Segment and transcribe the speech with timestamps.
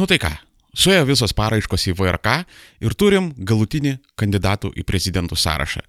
[0.00, 0.30] Nu tai ką,
[0.72, 2.36] suėjo visos paraiškos į VRK
[2.86, 5.82] ir turim galutinį kandidatų į prezidentų sąrašą.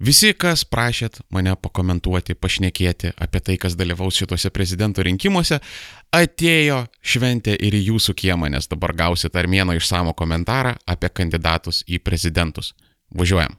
[0.00, 5.58] Visi, kas prašėt mane pakomentuoti, pašnekėti apie tai, kas dalyvaus šituose prezidento rinkimuose,
[6.16, 12.00] atėjo šventė ir į jūsų kiemą, nes dabar gausit armėno išsamų komentarą apie kandidatus į
[12.00, 12.72] prezidentus.
[13.12, 13.58] Važiuojam.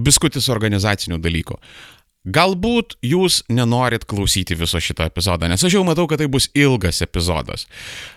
[0.00, 1.60] Biskutis organizacinių dalykų.
[2.24, 7.02] Galbūt jūs nenorit klausyti viso šito epizodo, nes aš jau matau, kad tai bus ilgas
[7.04, 7.66] epizodas.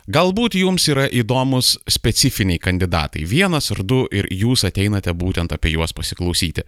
[0.07, 5.91] Galbūt jums yra įdomus specifiniai kandidatai, vienas ar du, ir jūs ateinate būtent apie juos
[5.97, 6.63] pasiklausyti.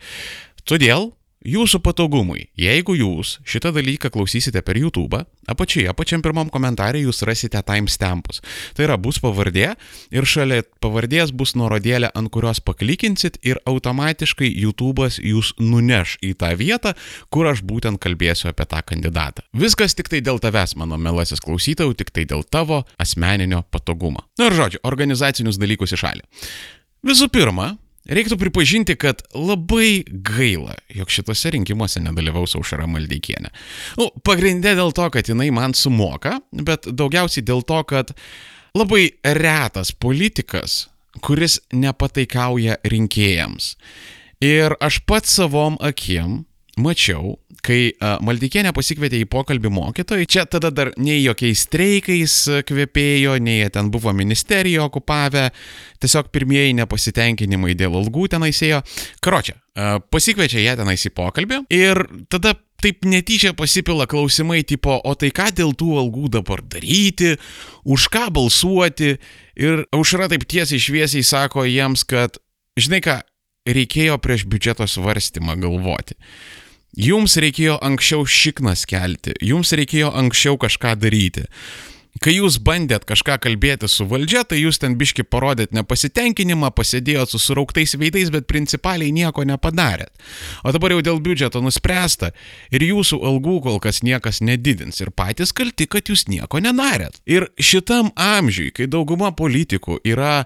[0.67, 7.23] Todėl Jūsų patogumui, jeigu jūs šitą dalyką klausysite per YouTube, apačioje, pačiam pirmam komentarė jūs
[7.23, 8.41] rasite timestampus.
[8.75, 9.69] Tai yra bus pavardė
[10.11, 16.51] ir šalia pavardės bus nuorodėlė, ant kurios paklikinsit ir automatiškai YouTube'as jūs nuneš į tą
[16.59, 16.91] vietą,
[17.31, 19.47] kur aš būtent kalbėsiu apie tą kandidatą.
[19.55, 24.27] Viskas tik tai dėl tavęs, mano melasis klausytojų, tik tai dėl tavo asmeninio patogumo.
[24.35, 26.27] Na ir žodžiu, organizacinius dalykus į šalį.
[27.07, 27.77] Visų pirma,
[28.09, 33.51] Reiktų pripažinti, kad labai gaila, jog šituose rinkimuose nedalyvaus Aušara Maldeikienė.
[34.01, 38.15] Nu, pagrindė dėl to, kad jinai man sumoka, bet daugiausiai dėl to, kad
[38.77, 40.87] labai retas politikas,
[41.25, 43.75] kuris nepataikauja rinkėjams.
[44.41, 46.43] Ir aš pats savom akiem
[46.79, 47.91] mačiau, kai
[48.25, 54.13] Maldikienė pasikvietė į pokalbį mokytojai, čia tada dar nei jokiais streikais kvepėjo, nei ten buvo
[54.15, 55.49] ministeriją okupavę,
[55.99, 58.81] tiesiog pirmieji nepasitenkinimai dėl algų tenais ėjo.
[59.23, 59.57] Karočią,
[60.11, 65.49] pasikviečia ją tenais į pokalbį ir tada taip netyčia pasipila klausimai tipo, o tai ką
[65.55, 67.35] dėl tų algų dabar daryti,
[67.83, 69.17] už ką balsuoti
[69.59, 72.39] ir aušra taip tiesiai šviesiai sako jiems, kad,
[72.79, 73.19] žinai ką,
[73.67, 76.15] reikėjo prieš biudžeto svarstymą galvoti.
[76.99, 81.45] Jums reikėjo anksčiau šiknas kelti, jums reikėjo anksčiau kažką daryti.
[82.19, 87.39] Kai jūs bandėt kažką kalbėti su valdžia, tai jūs ten biški parodėt nepasitenkinimą, pasėdėjot su
[87.39, 90.11] surauktais veidais, bet principaliai nieko nepadarėt.
[90.67, 92.33] O dabar jau dėl biudžeto nuspręsta
[92.75, 97.21] ir jūsų algų kol kas niekas nedidins ir patys kalti, kad jūs nieko nedarėt.
[97.23, 100.41] Ir šitam amžiui, kai dauguma politikų yra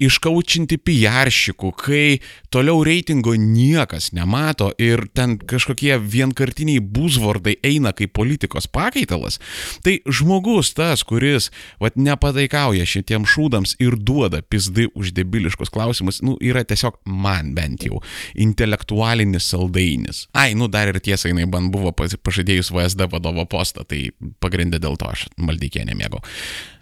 [0.00, 2.20] iškaučinti pijaršikų, kai
[2.52, 9.38] toliau reitingo niekas nemato ir ten kažkokie vienkartiniai buzvordai eina kaip politikos pakaitalas,
[9.84, 11.50] tai žmogus tas, kuris
[11.82, 17.84] vat, nepataikauja šitiem šūdams ir duoda pizdai už debiliškus klausimus, nu, yra tiesiog man bent
[17.86, 18.00] jau
[18.40, 20.24] intelektualinis saldainis.
[20.32, 24.08] Ai, nu dar ir tiesa, jinai man buvo pažadėjus VSD vadovo postą, tai
[24.42, 26.22] pagrindė dėl to aš maldykė nemėgau.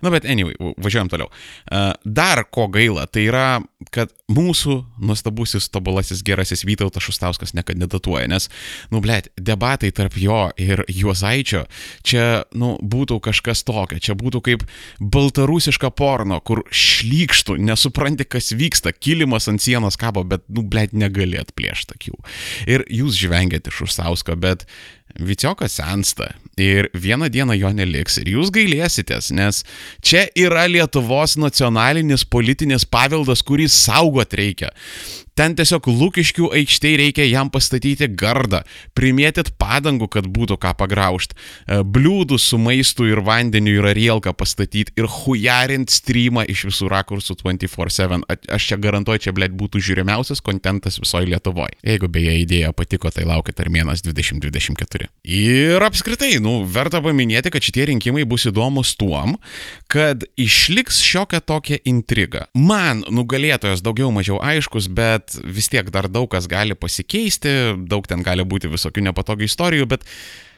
[0.04, 1.30] Na, bet anyway, važiuojam toliau.
[2.04, 3.60] Dar ko gaila, tai yra,
[3.94, 8.48] kad mūsų nuostabusis, tobulasis, gerasis Vytautas Šustauskas nekandidatuoja, nes,
[8.92, 11.64] nu, blėt, debatai tarp jo ir Juozaičio
[12.06, 14.66] čia, nu, būtų kažkas tokio, čia būtų kaip
[15.00, 21.40] baltarusiška porno, kur šlykštų, nesupranti, kas vyksta, kilimas ant sienos kabo, bet, nu, blėt, negali
[21.40, 22.16] atplėšti akių.
[22.68, 24.66] Ir jūs žvengiate iš Šustausko, bet
[25.18, 29.64] Viciokas sensta ir vieną dieną jo neliks ir jūs gailėsitės, nes
[30.04, 34.70] čia yra Lietuvos nacionalinis politinis paveldas, kurį saugot reikia.
[35.38, 38.64] Ten tiesiog Lukiškių aikštėje reikia jam pastatyti gardą,
[38.98, 44.96] primėtit padangų, kad būtų ką pagraužti, e, bliūdų su maistu ir vandeniu ir arielką pastatyti
[44.98, 48.24] ir hujarint streamą iš visų rakursų 24-7.
[48.50, 51.78] Aš čia garantuoju, čia blėt būtų žiūrimiausias kontentas visoje Lietuvoje.
[51.86, 55.06] Jeigu beje idėja patiko, tai laukit Armėnas 2024.
[55.22, 59.38] Ir apskritai, nu, verta paminėti, kad šitie rinkimai bus įdomus tuom,
[59.86, 62.48] kad išliks šiokia tokia intriga.
[62.58, 68.06] Man nugalėtojas daugiau mažiau aiškus, bet kad vis tiek dar daug kas gali pasikeisti, daug
[68.06, 70.04] ten gali būti visokių nepatogių istorijų, bet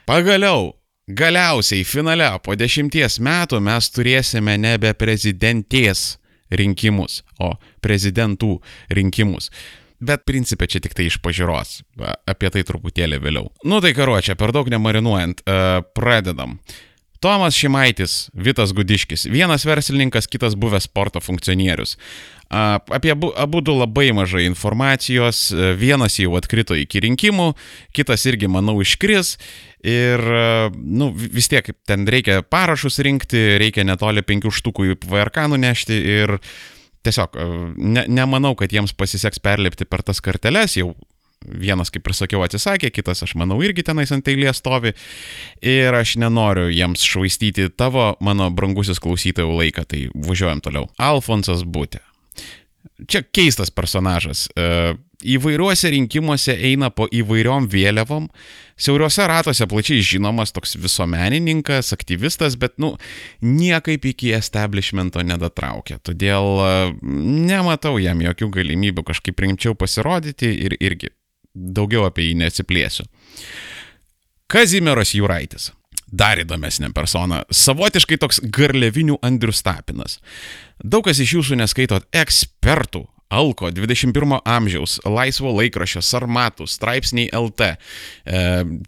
[0.05, 0.73] pagaliau,
[1.07, 6.17] galiausiai finale po dešimties metų mes turėsime nebe prezidentės
[6.51, 8.59] rinkimus, o prezidentų
[8.89, 9.51] rinkimus.
[10.01, 11.83] Bet principė čia tik tai iš pažiūros.
[12.25, 13.51] Apie tai truputėlį vėliau.
[13.63, 16.57] Nu tai karuočia, per daug nemarinuojant, uh, pradedam.
[17.21, 21.99] Tomas Šimaitis, Vitas Gudiškis, vienas verslininkas, kitas buvęs sporto funkcionierius.
[22.51, 27.53] Apie abu, abu du labai mažai informacijos, vienas jau atkrito iki rinkimų,
[27.95, 29.37] kitas irgi, manau, iškris.
[29.87, 30.21] Ir,
[30.75, 36.35] nu, vis tiek ten reikia parašus rinkti, reikia netoli penkių štukų į VRK nunešti ir
[37.07, 37.39] tiesiog
[37.79, 40.91] ne, nemanau, kad jiems pasiseks perlipti per tas karteles, jau
[41.41, 44.91] vienas, kaip ir sakiau, atsisakė, kitas, aš manau, irgi tenais ant eilės stovi.
[45.65, 50.91] Ir aš nenoriu jiems švaistyti tavo, mano brangusis klausytojų laiką, tai važiuojam toliau.
[51.01, 52.03] Alfonsas Būtė
[53.07, 54.47] čia keistas personažas.
[54.55, 54.93] E,
[55.35, 58.27] įvairiuose rinkimuose eina po įvairiom vėliavom,
[58.81, 62.95] siauriuose ratuose plačiai žinomas toks visuomenininkas, aktyvistas, bet, nu,
[63.45, 65.99] niekaip iki establishmento nedatraukia.
[66.03, 66.71] Todėl e,
[67.51, 71.13] nematau jam jokių galimybių kažkaip rimčiau pasirodyti ir irgi
[71.53, 73.05] daugiau apie jį nesiplėsiu.
[74.51, 75.71] Kazimieras Juraitis.
[76.11, 77.45] Dar įdomesnė persona.
[77.55, 80.17] Savotiškai toks garlevinių Andrius Tapinas.
[80.83, 87.69] Daug kas iš jūsų neskaitot ekspertų Alko 21 amžiaus, laisvo laikraščio, Sarmatų, straipsniai LT,
[88.27, 88.41] e,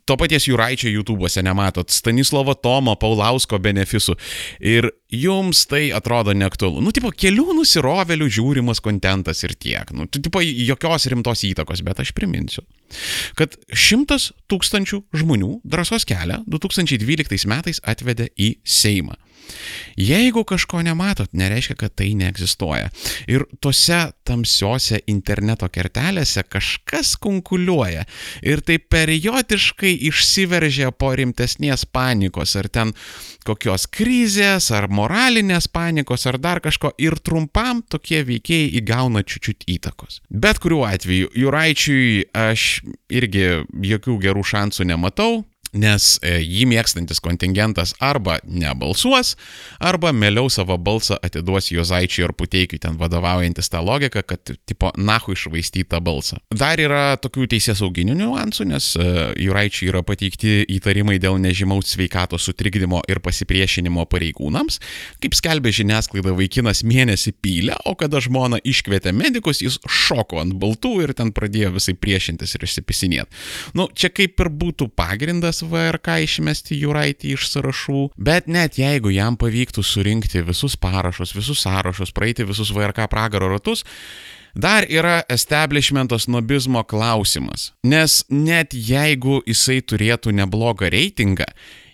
[0.04, 4.18] to paties Juraičio YouTube'ose nematot, Stanislovo Tomo, Paulausko benefisų
[4.60, 6.84] ir jums tai atrodo neaktualu.
[6.84, 9.96] Nu, tipo, kelių nusirovelių žiūrimas kontentas ir tiek.
[9.96, 12.68] Nu, tipo, jokios rimtos įtakos, bet aš priminsiu,
[13.40, 19.16] kad šimtas tūkstančių žmonių drąsos kelią 2012 metais atvedė į Seimą.
[20.00, 22.90] Jeigu kažko nematot, nereiškia, kad tai neegzistuoja.
[23.30, 28.06] Ir tose tamsiose interneto kertelėse kažkas kunkuliuoja.
[28.42, 32.94] Ir tai periodiškai išsiveržia po rimtesnės panikos, ar ten
[33.46, 36.94] kokios krizės, ar moralinės panikos, ar dar kažko.
[36.98, 40.22] Ir trumpam tokie veikėjai įgauna čiučiut įtakos.
[40.30, 43.64] Bet kuriuo atveju, Juraičiui aš irgi
[43.94, 49.34] jokių gerų šansų nematau nes e, jį mėgstantis kontingentas arba nebalsuos,
[49.82, 55.34] arba mieliau savo balsą atiduos Jozaičiui ar Puteikiui, ten vadovaujantis tą logiką, kad tipo nahu
[55.34, 56.40] išvaistytą balsą.
[56.54, 59.08] Dar yra tokių teisės sauginių niuansų, nes e,
[59.44, 64.80] Juraičiui yra pateikti įtarimai dėl nežymaus sveikatos sutrikdymo ir pasipriešinimo pareigūnams.
[65.24, 70.96] Kaip skelbė žiniasklaida, vaikinas mėnesį pylė, o kada žmona iškvietė medikus, jis šoko ant baltų
[71.08, 73.44] ir ten pradėjo visai priešintis ir išsipisinėti.
[73.78, 79.38] Nu, čia kaip ir būtų pagrindas VRK išmesti Juraitį iš sąrašų, bet net jeigu jam
[79.40, 83.86] pavyktų surinkti visus parašus, visus sąrašus, praeiti visus VRK pragaro ratus,
[84.54, 91.48] Dar yra establishmento snobizmo klausimas, nes net jeigu jisai turėtų neblogą reitingą,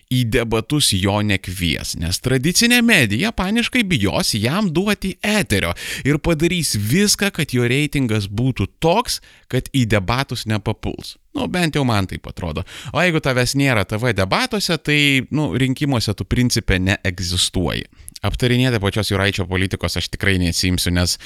[0.10, 7.30] į debatus jo nekvies, nes tradicinė medija paniškai bijos jam duoti eterio ir padarys viską,
[7.36, 9.20] kad jo reitingas būtų toks,
[9.54, 11.16] kad į debatus nepapuls.
[11.38, 12.66] Nu, bent jau man taip atrodo.
[12.90, 17.86] O jeigu tavęs nėra TV debatuose, tai, nu, rinkimuose tu principė neegzistuoji.
[18.26, 21.20] Aptarinėti pačios Juraičio politikos aš tikrai nesimsiu, nes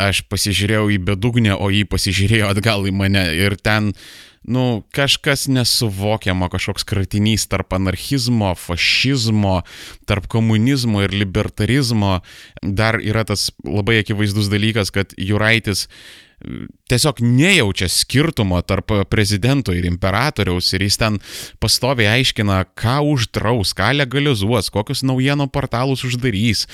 [0.00, 3.92] aš pasižiūrėjau į bedugnę, o jį pasižiūrėjo atgal į mane ir ten,
[4.42, 9.62] nu, kažkas nesuvokiama, kažkoks kratinys tarp anarchizmo, fašizmo,
[10.08, 12.20] tarp komunizmo ir libertarizmo.
[12.62, 15.88] Dar yra tas labai akivaizdus dalykas, kad Juraitis
[16.88, 21.18] tiesiog nejaučia skirtumo tarp prezidento ir imperatoriaus ir jis ten
[21.58, 26.66] pastoviai aiškina, ką uždraus, ką legalizuos, kokius naujienų portalus uždarys.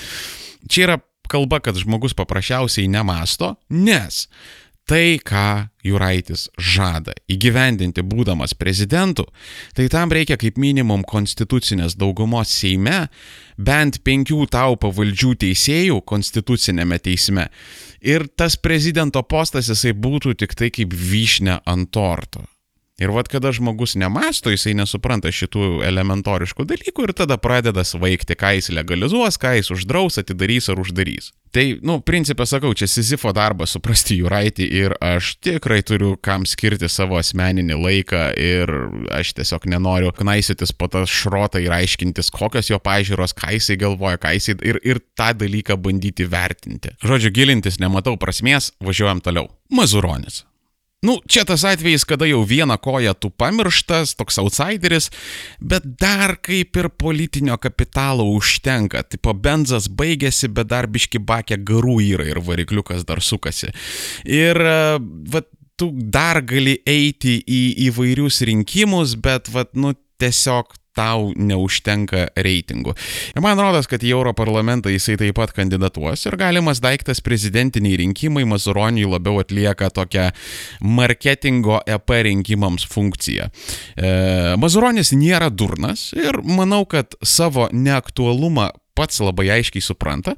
[0.69, 4.27] Čia yra kalba, kad žmogus paprasčiausiai nemasto, nes
[4.89, 9.27] tai, ką Juraitis žada įgyvendinti būdamas prezidentu,
[9.77, 13.07] tai tam reikia kaip minimum konstitucinės daugumos Seime,
[13.57, 17.49] bent penkių tau pavaldžių teisėjų konstitucinėme teisme.
[18.05, 22.45] Ir tas prezidento postas jisai būtų tik tai kaip vyšne ant torto.
[22.95, 28.53] Ir vad kada žmogus nemasto, jisai nesupranta šitų elementoriškų dalykų ir tada pradeda svaigti, ką
[28.55, 31.33] jis legalizuos, ką jis uždraus, atidarys ar uždarys.
[31.51, 36.87] Tai, nu, principė sakau, čia Sizifo darbas suprasti Juraitį ir aš tikrai turiu kam skirti
[36.91, 38.73] savo asmeninį laiką ir
[39.19, 44.23] aš tiesiog nenoriu knaisytis po tą šrotą ir aiškintis, kokios jo pažiūros, ką jisai galvoja,
[44.23, 46.95] ką jisai ir, ir tą dalyką bandyti vertinti.
[47.03, 49.51] Žodžiu, gilintis nematau prasmės, važiuojam toliau.
[49.67, 50.45] Mazuronis.
[51.03, 55.11] Nu, čia tas atvejis, kada jau vieną koją tu pamirštas, toks outsideris,
[55.59, 59.03] bet dar kaip ir politinio kapitalo užtenka.
[59.03, 63.69] Tipo, benzas baigėsi, bet dar biški bakė garų yra ir varikliukas dar sukasi.
[64.25, 64.97] Ir, e,
[65.35, 65.43] va,
[65.77, 72.95] tu dar gali eiti į įvairius rinkimus, bet, va, nu, tiesiog tau neužtenka reitingų.
[73.35, 78.45] Ir man rodos, kad į Europarlamentą jisai taip pat kandidatuos ir galimas daiktas prezidentiniai rinkimai
[78.49, 80.29] Mazuroniui labiau atlieka tokią
[80.81, 83.49] marketingo EP rinkimams funkciją.
[83.95, 84.09] E,
[84.61, 90.35] Mazuronis nėra durnas ir manau, kad savo neaktualumą pats labai aiškiai supranta.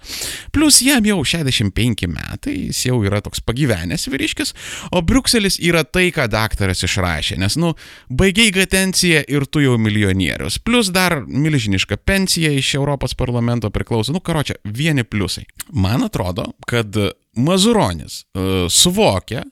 [0.55, 4.53] Plus jam jau 65 metai, jis jau yra toks pagyvenęs vyriškis,
[4.91, 7.73] o Bruxelis yra tai, ką daktaras išrašė, nes, nu,
[8.09, 10.59] baigiai gatenciją ir tu jau milijonierius.
[10.63, 15.45] Plus dar milžiniška pensija iš Europos parlamento priklauso, nu, karočią, vieni pliusai.
[15.73, 16.95] Man atrodo, kad
[17.37, 19.43] Mazuronis uh, suvokia,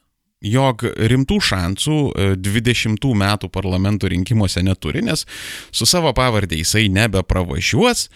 [0.43, 1.99] jog rimtų šansų
[2.43, 5.25] 20 metų parlamento rinkimuose neturi, nes
[5.71, 8.07] su savo pavardė jisai nebepravažiuos,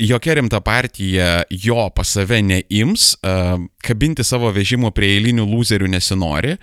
[0.00, 3.14] jokia rimta partija jo pas save neims,
[3.84, 6.56] kabinti savo vežimo prie eilinių loserių nesinori.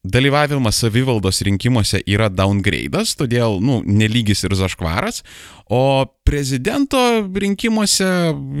[0.00, 5.20] Dalyvavimas savivaldos rinkimuose yra downgrade'as, todėl, nu, nelygis ir zaškvaras,
[5.70, 6.98] o prezidento
[7.30, 8.06] rinkimuose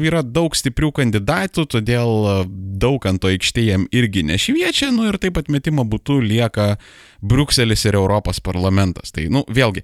[0.06, 2.46] yra daug stiprių kandidatų, todėl
[2.80, 6.76] daug ant to aikštėje jam irgi nešviečia, nu ir taip atmetimo būtų lieka
[7.20, 9.10] Bruxelis ir Europos parlamentas.
[9.10, 9.82] Tai, nu, vėlgi,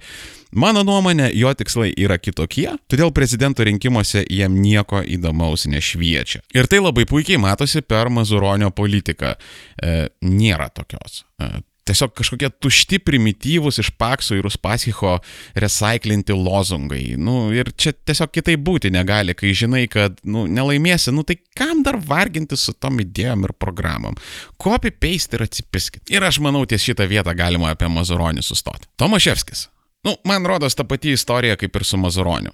[0.55, 6.45] mano nuomonė, jo tikslai yra kitokie, todėl prezidento rinkimuose jam nieko įdomaus nešviečia.
[6.55, 9.35] Ir tai labai puikiai matosi per Mazuronio politiką.
[9.83, 11.25] E, nėra tokios.
[11.43, 15.17] E, tiesiog kažkokie tušti, primityvūs iš Pakso ir Uspaskicho
[15.59, 17.15] recyclinti lozungai.
[17.21, 21.85] Nu, ir čia tiesiog kitaip būti negali, kai žinai, kad nu, nelaimėsi, nu tai kam
[21.87, 24.19] dar varginti su tom idėjom ir programom?
[24.63, 26.05] Copy paste ir atsipiskit.
[26.13, 28.91] Ir aš manau, ties šitą vietą galima apie Mazuronį sustoti.
[29.01, 29.69] Tomaševskis.
[30.07, 32.53] Nu, man rodos ta pati istorija kaip ir su Mazuroniu.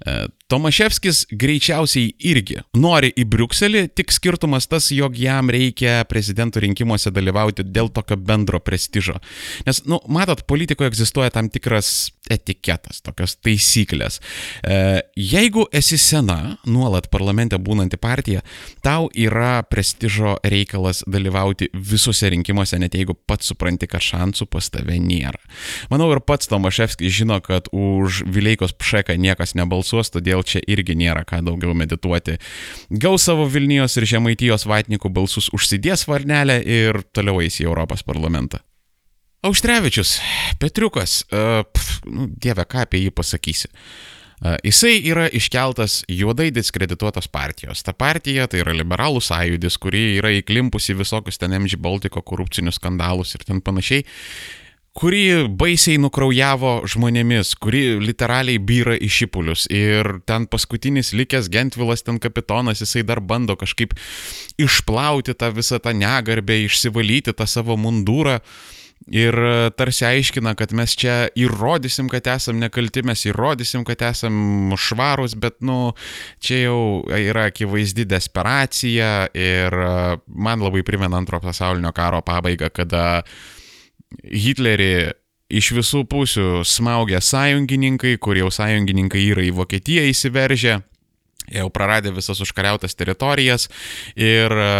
[0.00, 7.12] E, Tomaševskis greičiausiai irgi nori į Briukselį, tik skirtumas tas, jog jam reikia prezidento rinkimuose
[7.14, 9.20] dalyvauti dėl tokio bendro prestižo.
[9.68, 14.20] Nes, nu, matot, politikoje egzistuoja tam tikras etiketas, tokios taisyklės.
[14.62, 18.42] E, jeigu esi sena, nuolat parlamente būnanti partija,
[18.84, 24.98] tau yra prestižo reikalas dalyvauti visuose rinkimuose, net jeigu pats supranti, kad šansų pas tave
[25.02, 25.40] nėra.
[25.92, 31.24] Manau ir pats Tomaševskis žino, kad už Vileikos pšeką niekas nebalsuos, todėl čia irgi nėra
[31.28, 32.38] ką daugiau medituoti.
[32.90, 38.60] Gaus savo Vilnijos ir Žemaitijos vatnikų balsus užsidės varnelę ir toliau eis į Europos parlamentą.
[39.46, 40.18] Auštrevičius,
[40.60, 43.70] Petriukas, uh, pf, nu, dieve, ką apie jį pasakysi.
[44.40, 47.84] Uh, jisai yra iškeltas juodai diskredituotos partijos.
[47.84, 53.36] Ta partija tai yra liberalų sąjūdis, kuri yra įklimpusi visokius ten MG Baltiko korupcinius skandalus
[53.36, 54.04] ir ten panašiai
[54.96, 59.66] kuri baisiai nukraujavo žmonėmis, kuri literaliai byra į šipulius.
[59.72, 63.94] Ir ten paskutinis likęs Gentvilas, ten kapitonas, jisai dar bando kažkaip
[64.60, 68.40] išplauti tą visą tą negarbę, išsivalyti tą savo mundūrą.
[69.08, 69.34] Ir
[69.80, 75.56] tarsi aiškina, kad mes čia įrodysim, kad esam nekalti, mes įrodysim, kad esam švarūs, bet,
[75.64, 75.94] nu,
[76.38, 76.80] čia jau
[77.16, 79.78] yra akivaizdi desperacija ir
[80.28, 83.24] man labai primena antro pasaulinio karo pabaigą, kada
[84.26, 84.92] Hitlerį
[85.50, 90.80] iš visų pusių smaugia sąjungininkai, kur jau sąjungininkai yra į Vokietiją įsiveržę
[91.50, 93.68] jau praradė visas užkariautas teritorijas
[94.18, 94.70] ir e,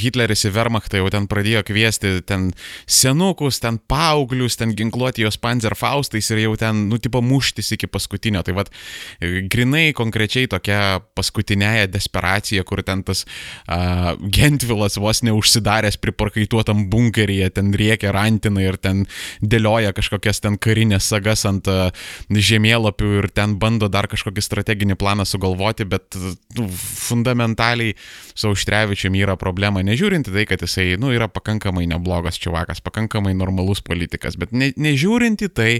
[0.00, 2.50] Hitleris į Wehrmachtą jau ten pradėjo kviesti ten
[2.90, 8.42] senukus, ten paauglius, ten ginkluoti jos panzerfaustais ir jau ten, nu, tipo muštis iki paskutinio.
[8.46, 8.72] Tai vad,
[9.20, 17.72] grinai konkrečiai tokia paskutinėja desperacija, kur ten tas uh, Gentvilas vos neužsidaręs priparkaituotam bunkeryje, ten
[17.76, 19.04] riekia rantinai ir ten
[19.40, 21.90] dėlioja kažkokias ten karinės sagas ant uh,
[22.30, 26.16] žemėlapių ir ten bando dar kažkokį strateginį planą sugalvoti, bet bet
[26.56, 26.68] nu,
[27.08, 27.94] fundamentaliai
[28.34, 33.82] su Auštrevičiumi yra problema, nežiūrint tai, kad jisai nu, yra pakankamai neblogas čiavakas, pakankamai normalus
[33.84, 35.74] politikas, bet ne, nežiūrint į tai,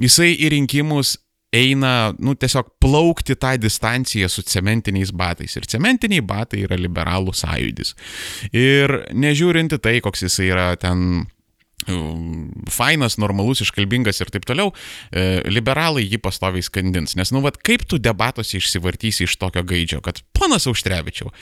[0.00, 1.18] jisai į rinkimus
[1.56, 5.56] eina, nu, tiesiog plaukti tą distanciją su cementiniais batais.
[5.58, 7.96] Ir cementiniai batai yra liberalų sąjūdis.
[8.54, 11.26] Ir nežiūrinti tai, koks jisai yra ten
[12.70, 14.72] fainas, normalus, iškalbingas ir taip toliau,
[15.12, 17.16] e, liberalai jį pastoviai skandins.
[17.18, 21.32] Nes, nu, vad, kaip tu debatuose išsivartysi iš tokio gaidžio, kad ponas Auštrevičiau,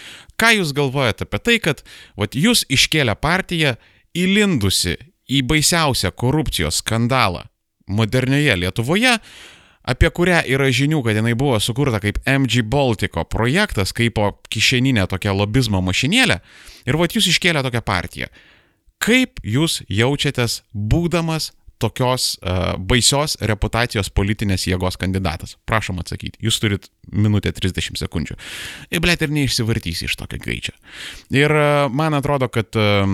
[0.40, 1.84] ką jūs galvojate apie tai, kad,
[2.18, 3.76] vad, jūs iškėlė partiją
[4.16, 4.96] įlindusi
[5.28, 7.44] į baisiausią korupcijos skandalą
[7.88, 9.16] modernioje Lietuvoje,
[9.88, 14.20] apie kurią yra žinių, kad jinai buvo sukurta kaip MG Baltico projektas, kaip
[14.52, 16.40] kišeninė tokia lobizmo mašinėlė,
[16.88, 18.28] ir vad jūs iškėlė tokią partiją.
[19.02, 25.54] Kaip jūs jaučiatės būdamas tokios uh, baisios reputacijos politinės jėgos kandidatas?
[25.70, 26.40] Prašom atsakyti.
[26.42, 28.38] Jūs turit minutę 30 sekundžių.
[28.90, 30.74] Ir blėt ir neišsivartysi iš tokio greičio.
[31.30, 33.06] Ir uh, man atrodo, kad uh,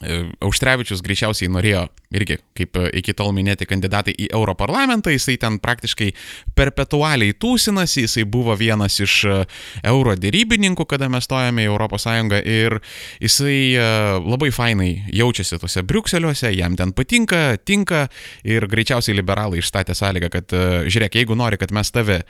[0.00, 1.82] Auštrevičius greičiausiai norėjo
[2.16, 6.08] irgi, kaip e, iki tol minėti kandidatai į Europarlamentą, jisai ten praktiškai
[6.56, 9.34] perpetualiai tūsinasi, jisai buvo vienas iš e,
[9.90, 12.06] euro dėrybininkų, kada mes stojame į ES
[12.40, 12.78] ir
[13.20, 13.58] jisai
[14.24, 18.06] labai fainai jaučiasi tose Briukseliuose, jam ten patinka, tinka
[18.44, 20.56] ir greičiausiai liberalai išstatė sąlygą, kad
[20.88, 22.22] žiūrėk, jeigu nori, kad mes tave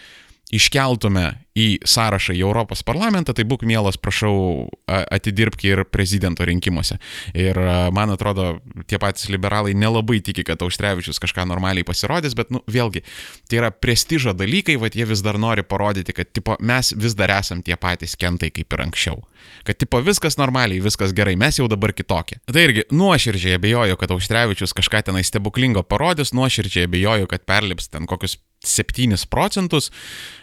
[0.51, 6.97] iškeltume į sąrašą į Europos parlamentą, tai būk mielas, prašau, atidirbki ir prezidento rinkimuose.
[7.37, 7.59] Ir
[7.97, 8.57] man atrodo,
[8.91, 13.05] tie patys liberalai nelabai tiki, kad Auštrevičius kažką normaliai pasirodys, bet, nu, vėlgi,
[13.51, 17.33] tai yra prestižo dalykai, va jie vis dar nori parodyti, kad, tipo, mes vis dar
[17.39, 19.23] esam tie patys kentai kaip ir anksčiau.
[19.67, 22.41] Kad, tipo, viskas normaliai, viskas gerai, mes jau dabar kitokie.
[22.49, 28.09] Tai irgi nuoširdžiai abejoju, kad Auštrevičius kažką tenai stebuklingo parodys, nuoširdžiai abejoju, kad perlips ten
[28.11, 29.89] kokius 7 procentus,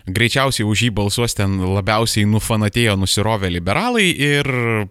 [0.10, 1.07] greičiausiai už jį balsuos
[1.38, 4.50] ten labiausiai nufanatėjo nusirovę liberalai ir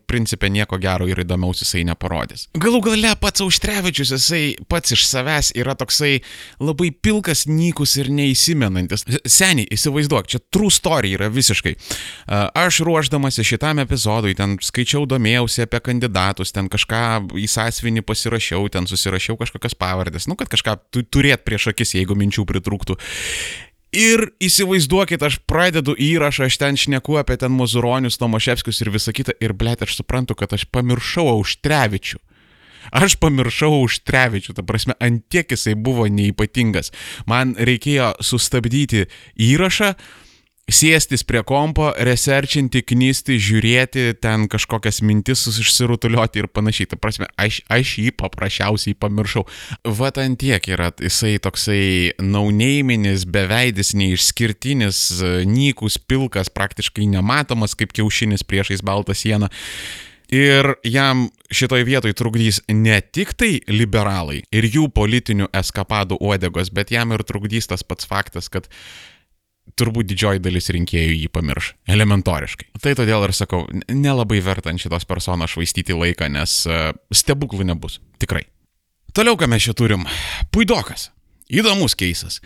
[0.09, 2.47] principė nieko gero ir įdomiaus jisai neparodys.
[2.57, 6.23] Galų gale pats Auštrevičius, jisai pats iš savęs yra toksai
[6.63, 9.05] labai pilkas, nykus ir neįsimenantis.
[9.29, 11.77] Seniai, įsivaizduok, čia true story yra visiškai.
[12.57, 17.05] Aš ruoždamasi šitam epizodui, ten skaičiau, domėjausi apie kandidatus, ten kažką
[17.37, 20.79] į sąsvinį pasirašiau, ten susirašiau kažkokias pavardės, nu kad kažką
[21.13, 22.99] turėt prieš akis, jeigu minčių pritrūktų.
[23.95, 29.37] Ir įsivaizduokit, aš pradedu įrašą, aš ten šneku apie ten Mozuronius, Tomaševskius ir visą kitą,
[29.41, 32.19] ir blėt, aš suprantu, kad aš pamiršau Auštrevičių.
[32.95, 36.93] Aš pamiršau Auštrevičių, ta prasme, antiek jisai buvo neįpatingas.
[37.31, 39.07] Man reikėjo sustabdyti
[39.39, 39.95] įrašą,
[40.67, 46.91] sėstis prie kompo, researchinti, knysti, žiūrėti, ten kažkokias mintis išsirutuliuoti ir panašiai.
[46.91, 49.47] Ta prasme, aš, aš jį paprasčiausiai pamiršau.
[49.99, 55.05] Vat ant tiek yra jisai toksai nauneiminis, beveidis, neišskirtinis,
[55.47, 59.53] nykus, pilkas, praktiškai nematomas kaip kiaušinis priešais baltą sieną.
[60.35, 66.91] Ir jam šitoj vietoj trukdys ne tik tai liberalai ir jų politinių eskapadų uodegos, bet
[66.91, 68.67] jam ir trukdys tas pats faktas, kad
[69.77, 71.73] turbūt didžioji dalis rinkėjų jį pamirš.
[71.93, 72.71] Elementoriškai.
[72.83, 78.01] Tai todėl ir sakau, nelabai verta ant šitos personos švaistyti laiką, nes uh, stebuklų nebus.
[78.23, 78.47] Tikrai.
[79.17, 80.09] Toliau, ką mes čia turim.
[80.53, 81.11] Puidokas.
[81.53, 82.41] Įdomus keisas.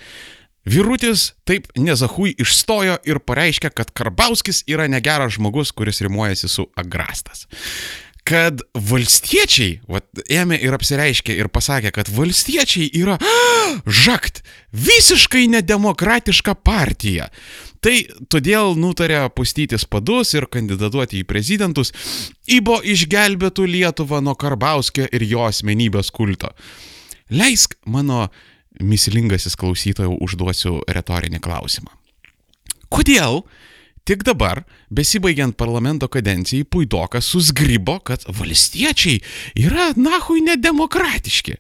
[0.69, 7.47] Vyrutis taip nezahui išstojo ir pareiškė, kad Karbauskis yra negeras žmogus, kuris rimuojasi su agrastas
[8.29, 13.17] kad valstiečiai, vat, ėmė ir apsireiškė ir pasakė, kad valstiečiai yra
[13.87, 17.31] žakt, visiškai nedemokratiška partija.
[17.81, 17.95] Tai
[18.29, 21.95] todėl nutarė pustytis padus ir kandidatuoti į prezidentus,
[22.45, 26.53] įbo išgelbėtų Lietuvą nuo Karbauskio ir jo asmenybės kulto.
[27.33, 28.29] Leisk mano
[28.81, 31.93] mislingasis klausytojų užduosiu retorinį klausimą.
[32.91, 33.45] Kodėl
[34.11, 39.21] Tik dabar, besibaigiant parlamento kadencijai, Puidokas susgrybo, kad valstiečiai
[39.55, 41.55] yra nahui nedemokratiški.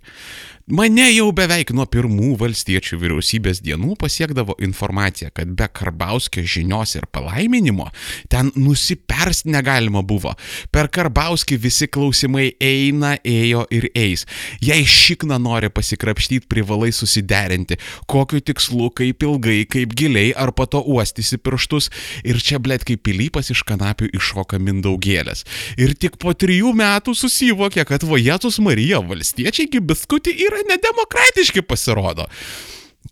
[0.70, 7.08] Mane jau beveik nuo pirmų valstiečių vyriausybės dienų pasiekdavo informacija, kad be Karbauskio žinios ir
[7.10, 7.88] palaiminimo
[8.30, 10.36] ten nusiperst negalima buvo.
[10.71, 14.23] Per Karbauskį visi klausimai eina, ėjo ir eis.
[14.62, 20.84] Jei šikna nori pasikrapštyti, privalai susiderinti, kokiu tikslu, kaip ilgai, kaip giliai, ar po to
[20.86, 21.90] uostysi pirštus
[22.23, 25.42] ir čia blėt kaip pilypas iš kanapių iššoka mindaugėlės.
[25.82, 32.28] Ir tik po trijų metų susivokė, kad Vajetus Marija valstiečiai kaip biskutį yra nedemokratiški pasirodo.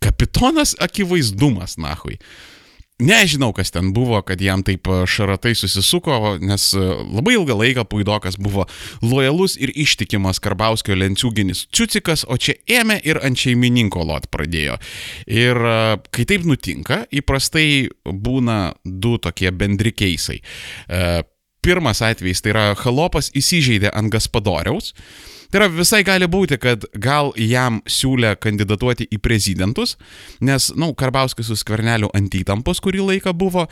[0.05, 2.19] Kapitonas akivaizdumas, nahui.
[2.99, 6.81] Nežinau, kas ten buvo, kad jam taip e, šaratai susisuko, nes e,
[7.15, 8.65] labai ilgą laiką Puidokas buvo
[9.07, 14.81] lojalus ir ištikimas Karbauskio lenciūginis Čiucikas, o čia ėmė ir ant šeimininko lot pradėjo.
[15.31, 15.79] Ir e,
[16.11, 20.41] kai taip nutinka, įprastai būna du tokie bendri keisai.
[21.63, 24.91] Pirmas atvejis tai yra Halopas įsižeidė ant Gaspadoriaus.
[25.49, 29.97] Tai yra visai gali būti, kad gal jam siūlė kandidatuoti į prezidentus,
[30.45, 33.65] nes, na, nu, Karbauskis su skverneliu ant įtampos kurį laiką buvo.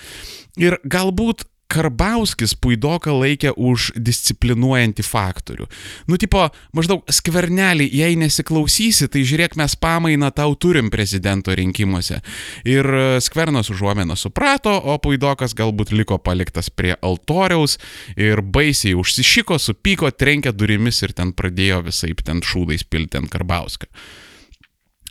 [0.56, 5.66] Ir galbūt Karbauskis Puidoką laikė už disciplinuojantį faktorių.
[6.06, 6.44] Nu, tipo,
[6.76, 12.20] maždaug skvernelį, jei nesiklausysi, tai žiūrėk, mes pamainą tau turim prezidento rinkimuose.
[12.68, 17.80] Ir e, skvernas užuomeną suprato, o Puidokas galbūt liko paliktas prie altoriaus
[18.14, 23.90] ir baisiai užsišiko, supyko, trenkė durimis ir ten pradėjo visai ten šūdais pilti ant Karbauską.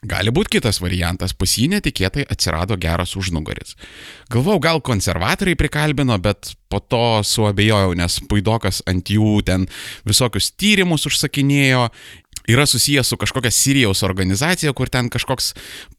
[0.05, 3.75] Gali būti kitas variantas, pas jį netikėtai atsirado geras užnugaris.
[4.33, 9.65] Galvau, gal konservatoriai prikalbino, bet po to suabejojau, nes Puidokas ant jų ten
[10.07, 11.89] visokius tyrimus užsakinėjo
[12.47, 15.53] yra susijęs su kažkokia Sirijos organizacija, kur ten kažkoks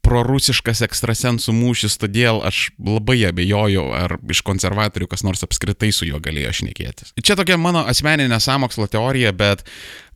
[0.06, 6.20] prorusiškas ekstrasensų mūšis, todėl aš labai abejoju, ar iš konservatorių kas nors apskritai su juo
[6.22, 7.14] galėjo šnekėtis.
[7.18, 9.66] Čia tokia mano asmeninė samokslo teorija, bet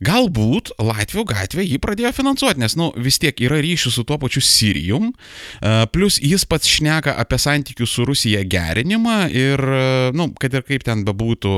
[0.01, 4.41] Galbūt Latvijų gatvė jį pradėjo finansuoti, nes, nu, vis tiek yra ryšių su tuo pačiu
[4.41, 10.57] Sirijum, uh, plus jis pats šneka apie santykių su Rusija gerinimą ir, uh, nu, kad
[10.57, 11.53] ir kaip ten bebūtų,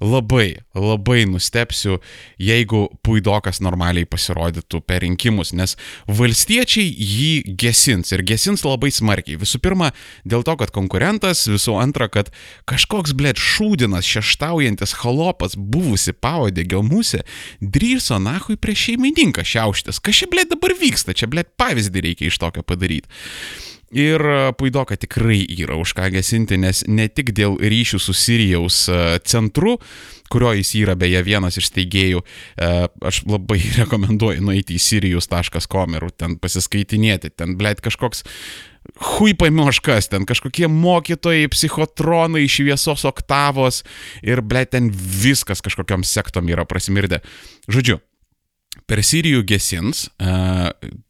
[0.00, 2.00] labai, labai nustepsiu,
[2.42, 5.76] jeigu Puidokas normaliai pasirodytų per rinkimus, nes
[6.10, 9.38] valstiečiai jį gesins ir gesins labai smarkiai.
[9.40, 9.92] Visų pirma,
[10.28, 12.32] dėl to, kad konkurentas, visų antra, kad
[12.68, 17.22] kažkoks, blėt, šūdinas, šeštaujantis halopas, buvusi pavadėgio musė,
[17.76, 20.00] drįso nahui prieš šeimininką šiauštis.
[20.00, 21.14] Kas čia, blėt, dabar vyksta?
[21.16, 23.08] Čia, blėt, pavyzdį reikia iš tokio padaryti.
[23.94, 24.20] Ir
[24.58, 28.80] Puidoka tikrai yra už ką gesinti, nes ne tik dėl ryšių su Sirijaus
[29.22, 29.76] centru,
[30.32, 32.24] kurio jis yra beje vienas iš steigėjų,
[33.06, 38.26] aš labai rekomenduoju nueiti į sirijus.com ir ten pasiskaitinėti, ten, blėt, kažkoks
[38.94, 43.82] hui paimioškas, ten kažkokie mokytojai, psichotronai, šviesos oktavos
[44.24, 47.22] ir, ble, ten viskas kažkokiam sektom yra prasimirdę.
[47.70, 48.00] Žodžiu,
[48.86, 50.06] per Sirijų gesins,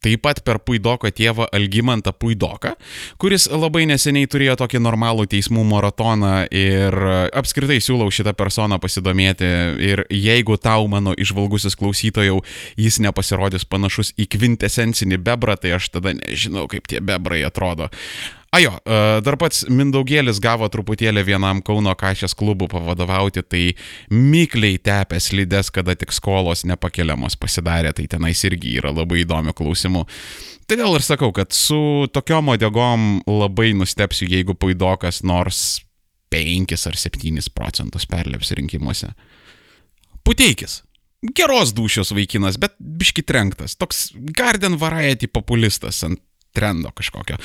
[0.01, 2.73] taip pat per Puidoko tėvą Algimantą Puidoką,
[3.21, 6.97] kuris labai neseniai turėjo tokį normalų teismų maratoną ir
[7.37, 9.51] apskritai siūlau šitą personą pasidomėti
[9.91, 12.41] ir jeigu tau mano išvalgusis klausytojau
[12.81, 17.91] jis nepasirodys panašus į kvintesencinį bebrą, tai aš tada nežinau, kaip tie bebrai atrodo.
[18.55, 18.71] Ajo,
[19.25, 23.63] dar pats Mindaugėlis gavo truputėlį vienam Kauno kažės klubų pavadovauti, tai
[24.13, 30.05] mikliai tepė slides, kada tik skolos nepakeliamos pasidarė, tai tenais irgi yra labai įdomių klausimų.
[30.67, 35.81] Todėl ir sakau, kad su tokiom odegom labai nustepsiu, jeigu Puidokas nors
[36.31, 39.11] 5 ar 7 procentus perlips rinkimuose.
[40.27, 40.81] Puteikis.
[41.35, 43.75] Geros dušios vaikinas, bet biški trenktas.
[43.75, 46.19] Toks Garden Variety populistas ant
[46.57, 47.37] trendo kažkokio.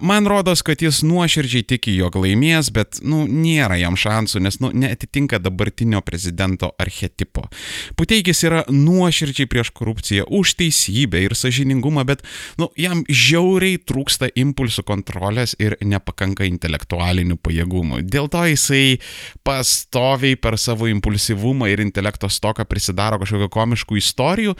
[0.00, 4.70] Man rodos, kad jis nuoširdžiai tiki, jog laimės, bet, nu, nėra jam šansų, nes, nu,
[4.70, 7.48] netitinka dabartinio prezidento archetipo.
[7.98, 12.22] Puteikis yra nuoširdžiai prieš korupciją, už teisybę ir sažiningumą, bet,
[12.60, 18.04] nu, jam žiauriai trūksta impulsų kontrolės ir nepakanka intelektualinių pajėgumų.
[18.06, 19.00] Dėl to jisai
[19.42, 24.54] pastoviai per savo impulsyvumą ir intelekto stoką prisidaro kažkokio komiškų istorijų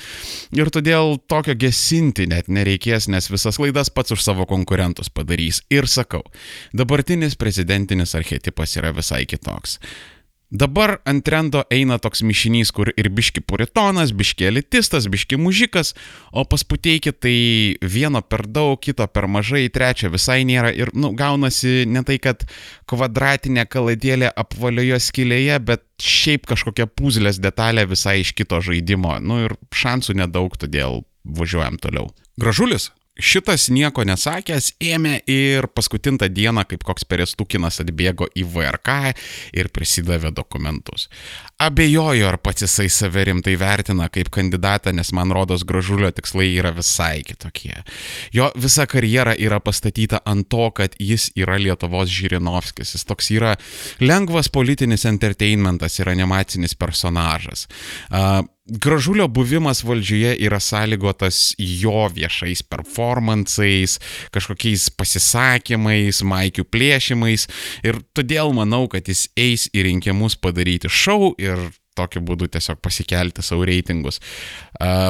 [0.59, 5.62] ir todėl tokio gesinti net nereikės, nes visas klaidas klaidas pats už savo konkurentus padarys.
[5.70, 6.22] Ir sakau,
[6.72, 9.78] dabartinis prezidentinis archetipas yra visai kitoks.
[10.50, 15.92] Dabar ant trendo eina toks mišinys, kur ir biški puritonas, biški elitistas, biški mužikas,
[16.33, 17.35] o pas puteikį tai
[17.85, 22.48] vieno per daug, kito per mažai, trečio visai nėra ir, nu, gaunasi ne tai, kad
[22.88, 29.59] kvadratinė kaladėlė apvalioje skilėje, bet šiaip kažkokia puzlės detalė visai iš kito žaidimo, nu ir
[29.68, 32.09] šansų nedaug, todėl važiuojam toliau.
[32.40, 38.92] Gražulis, Šitas nieko nesakęs ėmė ir paskutintą dieną, kaip koks perestukinas atbėgo į VRK
[39.59, 41.09] ir prisidavė dokumentus.
[41.59, 46.70] Abejoju, ar pats jisai save rimtai vertina kaip kandidatą, nes man rodos gražulio tikslai yra
[46.76, 47.81] visai kitokie.
[48.35, 52.94] Jo visa karjera yra pastatyta ant to, kad jis yra Lietuvos Žirinovskis.
[52.94, 53.57] Jis toks yra
[53.98, 57.66] lengvas politinis entertainmentas ir animacinis personažas.
[58.12, 63.96] Uh, Gražulio buvimas valdžioje yra sąlygotas jo viešais performansais,
[64.35, 67.48] kažkokiais pasisakymais, maikių plėšimais
[67.88, 73.42] ir todėl manau, kad jis eis į rinkimus padaryti šau ir tokiu būdu tiesiog pasikelti
[73.42, 74.20] savo reitingus.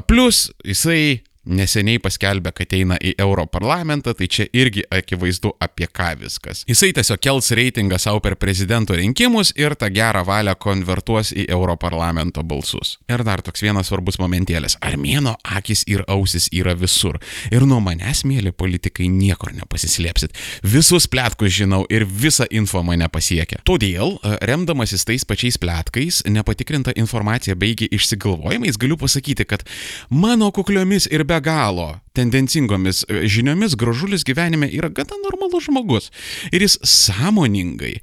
[0.09, 6.65] Plus jisai neseniai paskelbė, kad eina į Europarlamentą, tai čia irgi akivaizdu apie ką viskas.
[6.69, 12.45] Jisai tiesiog kels reitingą savo per prezidento rinkimus ir tą gerą valią konvertuos į Europarlamento
[12.47, 12.97] balsus.
[13.09, 14.77] Ir dar toks vienas svarbus momentėlis.
[14.85, 17.19] Armėno akis ir ausis yra visur.
[17.53, 20.37] Ir nuo manęs, mėly politikai, niekur nepasislėpsit.
[20.63, 23.63] Visus plėtkus žinau ir visa info mane pasiekia.
[23.69, 29.65] Todėl, e, remdamasis tais pačiais plėtkais, nepatikrinta informacija baigi išsigalvojimais, galiu pasakyti, kad
[30.11, 36.11] mano kukliomis ir be galo tendencingomis e, žiniomis gražulis gyvenime yra gana normalus žmogus.
[36.53, 37.99] Ir jis sąmoningai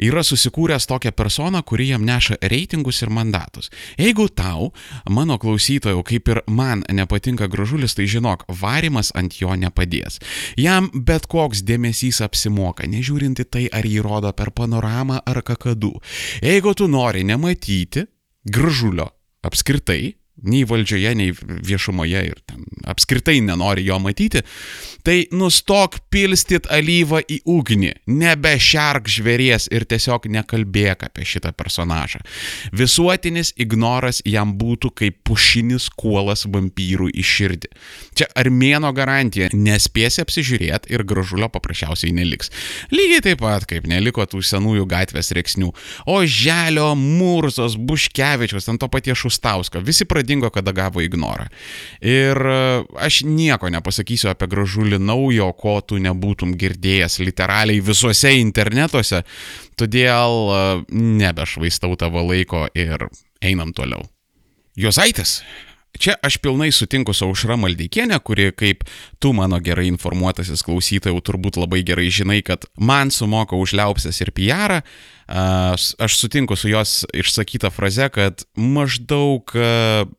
[0.00, 3.70] yra susikūręs tokią personą, kuri jam neša reitingus ir mandatus.
[4.00, 4.70] Jeigu tau,
[5.08, 10.18] mano klausytojų, kaip ir man nepatinka gražulis, tai žinok, varimas ant jo nepadės.
[10.58, 15.94] Jam bet koks dėmesys apsimoka, nežiūrinti tai, ar jį rodo per panoramą ar kakadu.
[16.42, 18.08] Jeigu tu nori nematyti
[18.48, 19.10] gražulio
[19.44, 24.42] apskritai, nei valdžioje, nei viešumoje ir ten apskritai nenori jo matyti,
[25.04, 32.22] tai nustok pilstyt alyvą į ugnį, nebešerk žvėries ir tiesiog nekalbėk apie šitą personažą.
[32.76, 37.72] Visuotinis ignoras jam būtų kaip pušinis kuolas vampyrų į širdį.
[38.18, 42.52] Čia armėno garantija, nespėsi apsižiūrėti ir gražulio paprasčiausiai neliks.
[42.92, 45.72] Lygiai taip pat, kaip neliko tų senųjų gatvės reiksnių.
[46.10, 51.48] O Želio, Murzos, Buškevičius, ant to paties Šustausko, visi pradėjo dingo, kada gavo ignorą.
[52.00, 52.60] Ir e,
[53.02, 59.24] aš nieko nepasakysiu apie gražulį naujo, ko tu nebūtum girdėjęs literaliai visuose internetuose,
[59.80, 60.62] todėl e,
[61.22, 63.10] nebešvaistau tavo laiko ir
[63.42, 64.06] einam toliau.
[64.78, 65.40] Jozaitis
[65.98, 68.84] Čia aš pilnai sutinku su Aušra Maldeikienė, kuri, kaip
[69.20, 74.30] tu mano gerai informuotasis klausytojau, turbūt labai gerai žinai, kad man sumoka už liaupsės ir
[74.36, 74.78] PR,
[75.30, 79.52] aš sutinku su jos išsakyta fraze, kad maždaug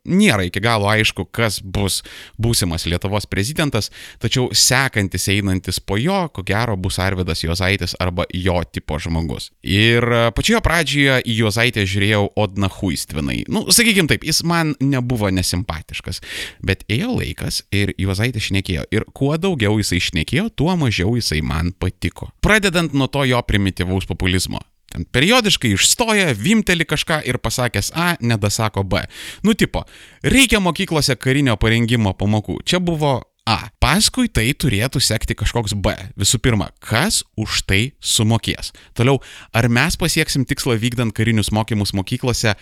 [0.08, 2.02] nėra iki galo aišku, kas bus
[2.42, 3.92] būsimas Lietuvos prezidentas,
[4.24, 9.52] tačiau sekantis einantis po jo, ko gero bus Arvidas Jozaitis arba jo tipo žmogus.
[9.68, 13.42] Ir pačioje pradžioje į Jozaitę žiūrėjau odna huistvinai.
[13.52, 16.22] Nu, sakykim taip, jis man nebuvo nesimpatiškas,
[16.64, 18.88] bet ėjo laikas ir Jozaitė šnekėjo.
[18.96, 22.32] Ir kuo daugiau jisai šnekėjo, tuo mažiau jisai man patiko.
[22.44, 24.62] Pradedant nuo to jo primityvaus populizmo.
[24.92, 29.06] Ten periodiškai išstoja, vimteli kažką ir pasakęs A, nedasako B.
[29.44, 29.86] Nu tipo,
[30.24, 32.60] reikia mokyklose karinio parengimo pamokų.
[32.68, 33.72] Čia buvo A.
[33.82, 35.96] Paskui tai turėtų sekti kažkoks B.
[36.20, 38.70] Visų pirma, kas už tai sumokės?
[38.98, 39.18] Toliau,
[39.56, 42.54] ar mes pasieksim tikslą vykdant karinius mokymus mokyklose?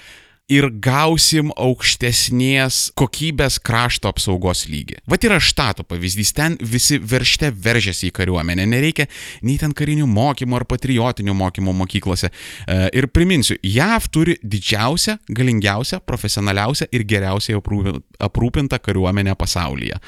[0.49, 4.99] Ir gausim aukštesnės kokybės krašto apsaugos lygį.
[5.09, 9.05] Vat yra štato pavyzdys, ten visi veršte veržiasi į kariuomenę, nereikia
[9.45, 12.29] nei ten karinių mokymų ar patriotinių mokymų mokyklose.
[12.29, 19.99] E, ir priminsiu, JAV turi didžiausią, galingiausią, profesionaliausią ir geriausiai aprūpintą kariuomenę pasaulyje.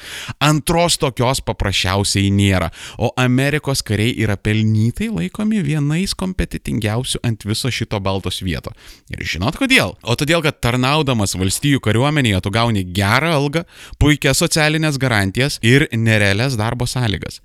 [0.42, 8.00] Antros tokios paprasčiausiai nėra, o Amerikos kariai yra pelnytai laikomi vienais kompetitingiausių ant viso šito
[8.02, 8.74] balto svieto.
[9.12, 9.94] Ir žinot kodėl?
[10.02, 13.62] O todėl todėl kad tarnaudamas valstijų kariuomenėje tu gauni gerą algą,
[14.00, 17.42] puikias socialinės garantijas ir nerealias darbo sąlygas.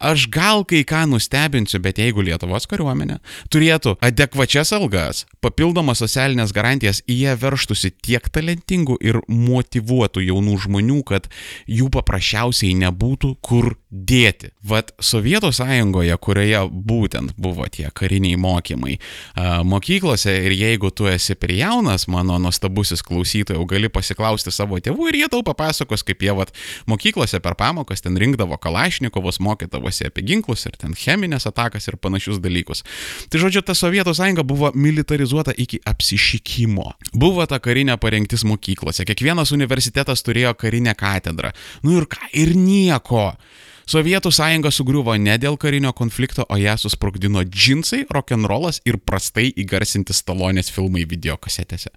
[0.00, 3.18] Aš gal kai ką nustebinsiu, bet jeigu Lietuvos kariuomenė
[3.52, 11.28] turėtų adekvačias algas, papildomas socialinės garantijas, jie verštųsi tiek talentingų ir motivuotų jaunų žmonių, kad
[11.68, 14.52] jų paprasčiausiai nebūtų kur dėti.
[14.66, 18.96] Vat Sovietų sąjungoje, kurioje būtent buvo tie kariniai mokymai
[19.66, 25.18] mokyklose ir jeigu tu esi per jaunas, mano nuostabusis klausytojau, gali pasiklausti savo tėvų ir
[25.22, 26.54] jie tau papasakos, kaip jie vat
[26.90, 32.38] mokyklose per pamokas ten rinkdavo kalašnikovus, mokydavosi apie ginklus ir ten cheminės atakas ir panašius
[32.42, 32.84] dalykus.
[33.30, 36.86] Tai žodžiu, ta Sovietų sąjunga buvo militarizuota iki apsišykimo.
[37.18, 41.50] Buvo ta karinė parengtis mokyklose, kiekvienas universitetas turėjo karinę katedrą.
[41.82, 43.32] Nu ir ką, ir nieko.
[43.90, 50.14] Sovietų sąjunga sugriuvo ne dėl karinio konflikto, o ją susprogdino džinsai, rock'n'rollas ir prastai įgarsinti
[50.14, 51.90] stalonės filmai videokasetėse.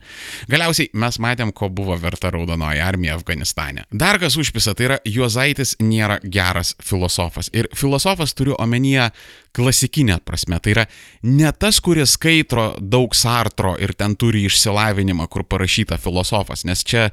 [0.49, 3.86] Galiausiai mes matėm, ko buvo verta raudonoji armija Afganistane.
[3.93, 7.51] Dar kas užpisa, tai yra Juozaitis nėra geras filosofas.
[7.53, 9.12] Ir filosofas turiu omenyje
[9.54, 10.58] klasikinė prasme.
[10.63, 10.86] Tai yra
[11.28, 17.08] ne tas, kuris skaitro daug sartro ir ten turi išsilavinimą, kur parašyta filosofas, nes čia,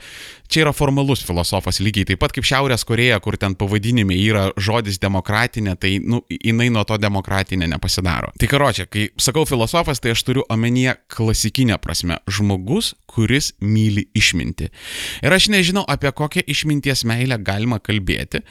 [0.49, 5.01] čia yra formalus filosofas lygiai taip pat kaip Šiaurės Koreja, kur ten pavadinime yra žodis
[5.03, 8.33] demokratinė, tai nu, jinai nuo to demokratinė nepasidaro.
[8.41, 14.71] Tai karočią, kai sakau filosofas, tai aš turiu omenyje klasikinę prasme žmogus, kuris myli išminti.
[15.25, 18.45] Ir aš nežinau, apie kokią išminties meilę galima kalbėti,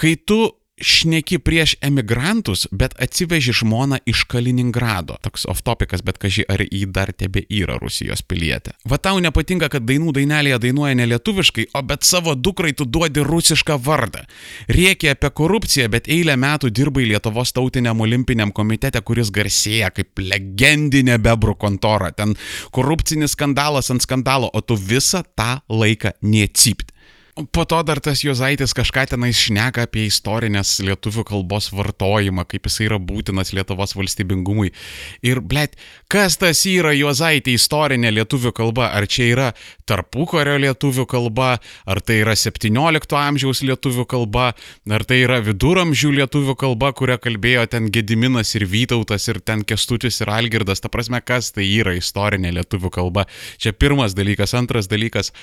[0.00, 0.46] kai tu
[0.80, 5.16] šneki prieš emigrantus, bet atsiveži žmoną iš Kaliningrado.
[5.22, 8.74] Toks off-topikas, bet kažkai ar jį dar tebe yra Rusijos pilietė.
[8.90, 13.22] Va tau nepatinka, kad dainų dainelėje dainuoja ne lietuviškai, o bet savo dukrai tu duodi
[13.22, 14.24] rusišką vardą.
[14.68, 21.20] Riekia apie korupciją, bet eilę metų dirbai Lietuvos tautiniam olimpiniam komitete, kuris garsėja kaip legendinė
[21.22, 22.10] bebrų kontora.
[22.10, 22.34] Ten
[22.74, 26.93] korupcinis skandalas ant skandalo, o tu visą tą laiką neatsipt.
[27.34, 32.76] Po to dar tas Jozaitis kažką tenais šneka apie istorinės lietuvių kalbos vartojimą, kaip jis
[32.84, 34.70] yra būtinas Lietuvos valstybingumui.
[35.26, 35.74] Ir, blėt,
[36.06, 38.92] kas tas yra Jozaitė istorinė lietuvių kalba?
[38.94, 39.48] Ar čia yra
[39.82, 41.56] tarpukario lietuvių kalba,
[41.90, 44.52] ar tai yra 17 amžiaus lietuvių kalba,
[44.86, 50.22] ar tai yra viduramžių lietuvių kalba, kurią kalbėjo ten Gediminas ir Vytautas ir ten Kestutis
[50.22, 50.86] ir Algirdas.
[50.86, 53.26] Ta prasme, kas tai yra istorinė lietuvių kalba?
[53.58, 54.54] Čia pirmas dalykas.
[54.54, 55.34] Antras dalykas.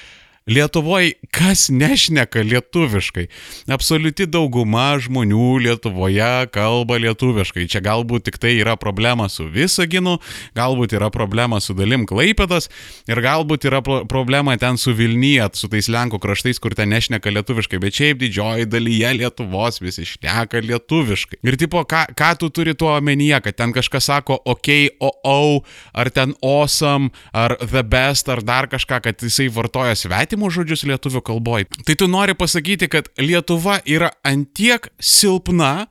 [0.49, 3.27] Lietuvoje kas nešneka lietuviškai?
[3.69, 7.67] Absoliuti dauguma žmonių Lietuvoje kalba lietuviškai.
[7.69, 10.15] Čia galbūt tik tai yra problema su Visaginu,
[10.57, 12.71] galbūt yra problema su dalim Klaipėdas
[13.05, 17.77] ir galbūt yra problema ten su Vilnyje, su tais Lenkų kraštais, kur ten nešneka lietuviškai,
[17.85, 21.43] bet šiaip didžioji dalyje Lietuvos visi šneka lietuviškai.
[21.45, 24.73] Ir tipo, ką, ką tu turi tuo omenyje, kad ten kažkas sako ok,
[25.05, 25.39] o, o,
[25.93, 30.85] ar ten awesome, ar the best, ar dar kažką, kad jisai vartoja svetį svetimus žodžius
[30.87, 31.65] lietuvių kalboje.
[31.85, 35.87] Tai tu nori pasakyti, kad Lietuva yra antiek silpna,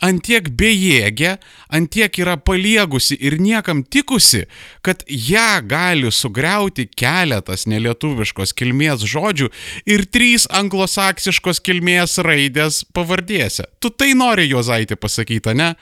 [0.00, 1.36] antiek bejėgė,
[1.68, 4.46] antiek yra paliegusi ir niekam tikusi,
[4.82, 9.50] kad ją gali sugriauti keletas nelietuviškos kilmės žodžių
[9.86, 13.68] ir trys anglosaksiškos kilmės raidės pavardėse.
[13.78, 15.74] Tu tai nori Jozaitį pasakyti, ne?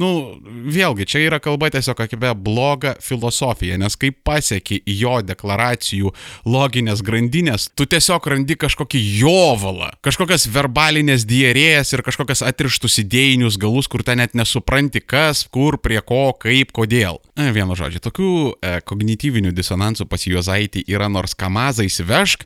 [0.00, 0.10] Nu,
[0.44, 6.12] vėlgi, čia yra kalba tiesiog apie blogą filosofiją, nes kai pasieki jo deklaracijų
[6.50, 13.88] loginės grandinės, tu tiesiog randi kažkokį jovalą, kažkokias verbalinės dierėjas ir kažkokias atrištus idėjinius galus,
[13.90, 17.20] kur ten net nesupranti, kas, kur, prie ko, kaip, kodėl.
[17.34, 22.44] Vienu žodžiu, tokių e, kognityvinių disonansų pas Juozaitį yra nors kamazą įsivešk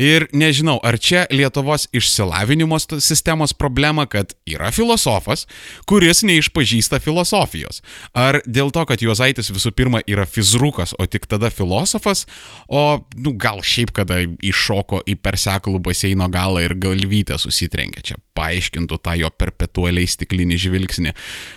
[0.00, 5.46] ir nežinau, ar čia Lietuvos išsilavinimo sistemos problema, kad yra filosofas,
[5.88, 7.82] kuris neišpažįsta nepažįsta filosofijos.
[8.14, 12.26] Ar dėl to, kad Juozaitis visų pirma yra fizrukas, o tik tada filosofas,
[12.68, 18.98] o nu, gal šiaip kada iššoko į perseklų baseino galą ir galvytę susitrenkė čia, paaiškintų
[19.02, 21.14] tą jo perpetualiai stiklinį žvilgsnį.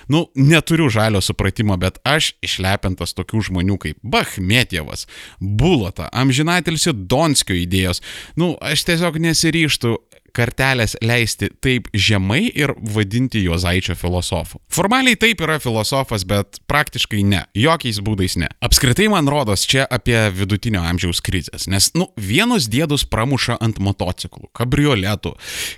[0.09, 5.07] Nu, neturiu žalio supratimo, bet aš išlepintas tokių žmonių kaip Bachmetjevas,
[5.39, 8.01] Bulota, amžinatilsi Donskio idėjos,
[8.37, 9.97] nu, aš tiesiog nesiryštų
[10.35, 14.59] kartelės leisti taip žemai ir vadinti Juozaičio filosofu.
[14.73, 18.49] Formaliai taip yra filosofas, bet praktiškai ne, jokiais būdais ne.
[18.65, 24.49] Apskritai man rodos čia apie vidutinio amžiaus krizės, nes, nu, vienus dėdus pramuša ant motociklų,
[24.55, 25.33] kabrioletų,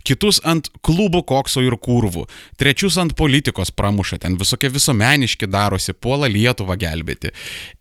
[0.07, 2.27] kitus ant klubų kokso ir kurvų,
[2.59, 7.31] trečius ant politikos pramuša, ten visokie visuomeniški darosi, puola Lietuvą gelbėti.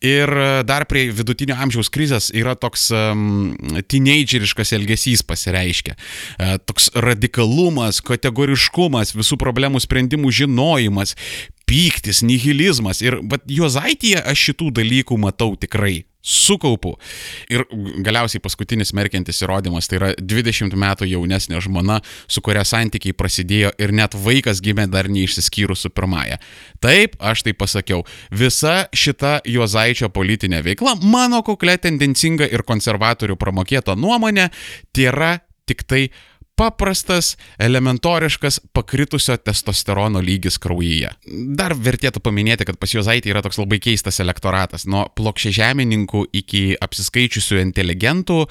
[0.05, 3.53] Ir e, dar prie vidutinio amžiaus krizės yra toks um,
[3.91, 5.97] teenageriškas elgesys pasireiškia.
[6.69, 11.17] Toks radikalumas, kategoriškumas, visų problemų sprendimų žinojimas,
[11.71, 13.03] pyktis, nihilizmas.
[13.05, 16.05] Ir bet Jozaityje aš šitų dalykų matau tikrai.
[16.21, 16.99] Sukaupu.
[17.49, 17.63] Ir
[18.05, 23.95] galiausiai paskutinis merkiantis įrodymas tai yra 20 metų jaunesnė žmona, su kuria santykiai prasidėjo ir
[23.97, 26.37] net vaikas gimė dar neišsiskyrus su pirmąja.
[26.85, 28.05] Taip, aš tai pasakiau.
[28.37, 34.51] Visa šita Juozaičio politinė veikla, mano kuklė tendencinga ir konservatorių pramokėta nuomonė,
[34.93, 35.33] tai yra
[35.71, 36.11] tik tai
[36.61, 41.09] paprastas, elementoriškas pakritusio testosterono lygis kraujyje.
[41.57, 47.63] Dar vertėtų paminėti, kad pas Jozaitį yra toks labai keistas elektoratas, nuo plokščiažemininkų iki apsiskaičiusių
[47.63, 48.43] inteligentų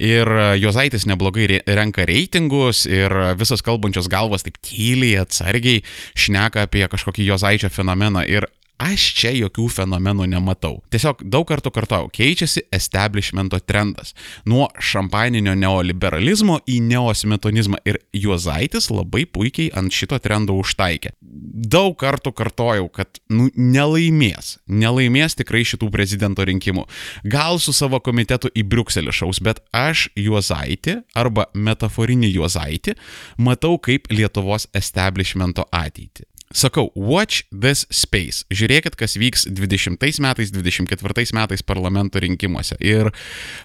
[0.00, 5.84] ir Jozaitis neblogai renka reitingus ir visos kalbančios galvos taip tyliai, atsargiai
[6.16, 8.48] šneka apie kažkokį Jozaičio fenomeną ir
[8.80, 10.80] aš čia jokių fenomenų nematau.
[10.92, 14.14] Tiesiog daug kartų kartau, keičiasi establishmento trendas.
[14.48, 21.12] Nuo šampaninio neoliberalizmo į neosmetonizmą ir Juozaitis labai puikiai ant šito trendo užtaikė.
[21.20, 26.86] Daug kartų kartojau, kad nu, nelaimės, nelaimės tikrai šitų prezidento rinkimų.
[27.28, 32.96] Gal su savo komitetu į Briuselį šaus, bet aš Juozaitį arba metaforinį Juozaitį
[33.38, 36.29] matau kaip Lietuvos establishmento ateitį.
[36.50, 38.42] Sakau, watch this space.
[38.50, 42.74] Žiūrėkit, kas vyks 20 metais, 24 metais parlamento rinkimuose.
[42.82, 43.12] Ir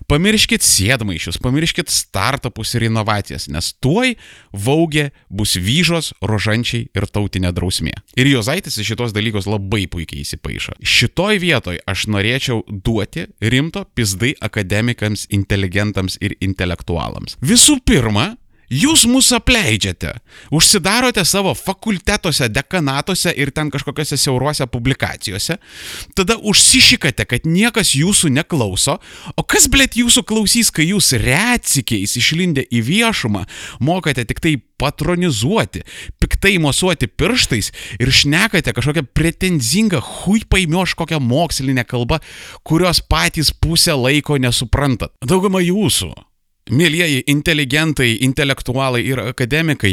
[0.06, 4.13] pamirškit sėdmaišius, pamirškit startupus ir inovacijas, nes tuoj
[4.54, 7.95] vaugė bus vyžos, rožančiai ir tautinė drausmė.
[8.21, 10.78] Ir Jozaitis į šitos dalykus labai puikiai įsipaišo.
[10.86, 17.39] Šitoj vietoj aš norėčiau duoti rimto pizdai akademikams, inteligentams ir intelektualams.
[17.41, 18.36] Visų pirma,
[18.71, 20.15] Jūs mūsų apleidžiate,
[20.56, 25.60] užsidarote savo fakultetuose, dekanatuose ir ten kažkokiose siauruose publikacijose,
[26.17, 28.97] tada užsišikate, kad niekas jūsų neklauso,
[29.38, 33.45] o kas blėt jūsų klausys, kai jūs reacikiais išlindę į viešumą
[33.86, 35.86] mokate tik tai patronizuoti,
[36.19, 42.19] piktai mosuoti pirštais ir šnekate kažkokią pretenzingą, hui paimioš kokią mokslinę kalbą,
[42.65, 45.13] kurios patys pusę laiko nesuprantat.
[45.23, 46.15] Dauguma jūsų
[46.65, 49.91] Mėlyjeji inteligentai, intelektualai ir akademikai,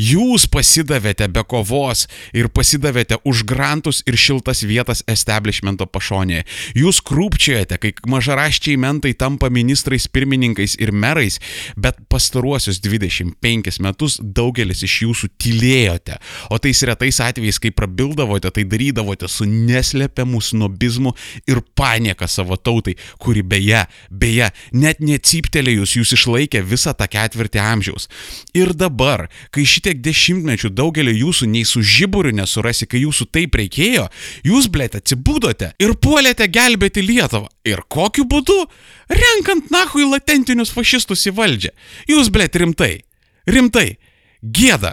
[0.00, 6.46] jūs pasidavėte be kovos ir pasidavėte už grantus ir šiltas vietas establishmento pašonėje.
[6.80, 11.36] Jūs krūpčiojate, kai mažaraščiai mentai tampa ministrais, pirmininkais ir merais,
[11.76, 16.16] bet pastaruosius 25 metus daugelis iš jūsų tylėjote,
[16.48, 21.12] o tais retais atvejais, kai prabildavote, tai darydavote su neslėpiamu snobizmu
[21.52, 28.08] ir panieka savo tautai, kuri beje, beje, net necyptelėjus jūs išlaikė visą tą ketvirtį amžiaus.
[28.56, 34.08] Ir dabar, kai šitiek dešimtmečių daugelio jūsų nei su žiburiu nesurasi, kai jūsų taip reikėjo,
[34.46, 37.50] jūs blėt atsibūdote ir puolėte gelbėti Lietuvą.
[37.68, 38.58] Ir kokiu būdu?
[39.12, 41.72] Renkant nahui latentinius fašistus į valdžią.
[42.10, 42.94] Jūs blėt rimtai.
[43.50, 43.96] Rimtai.
[44.44, 44.92] Gėda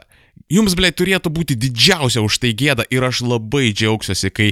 [0.51, 4.49] Jums, blė, turėtų būti didžiausia už tai gėda ir aš labai džiaugsiuosi, kai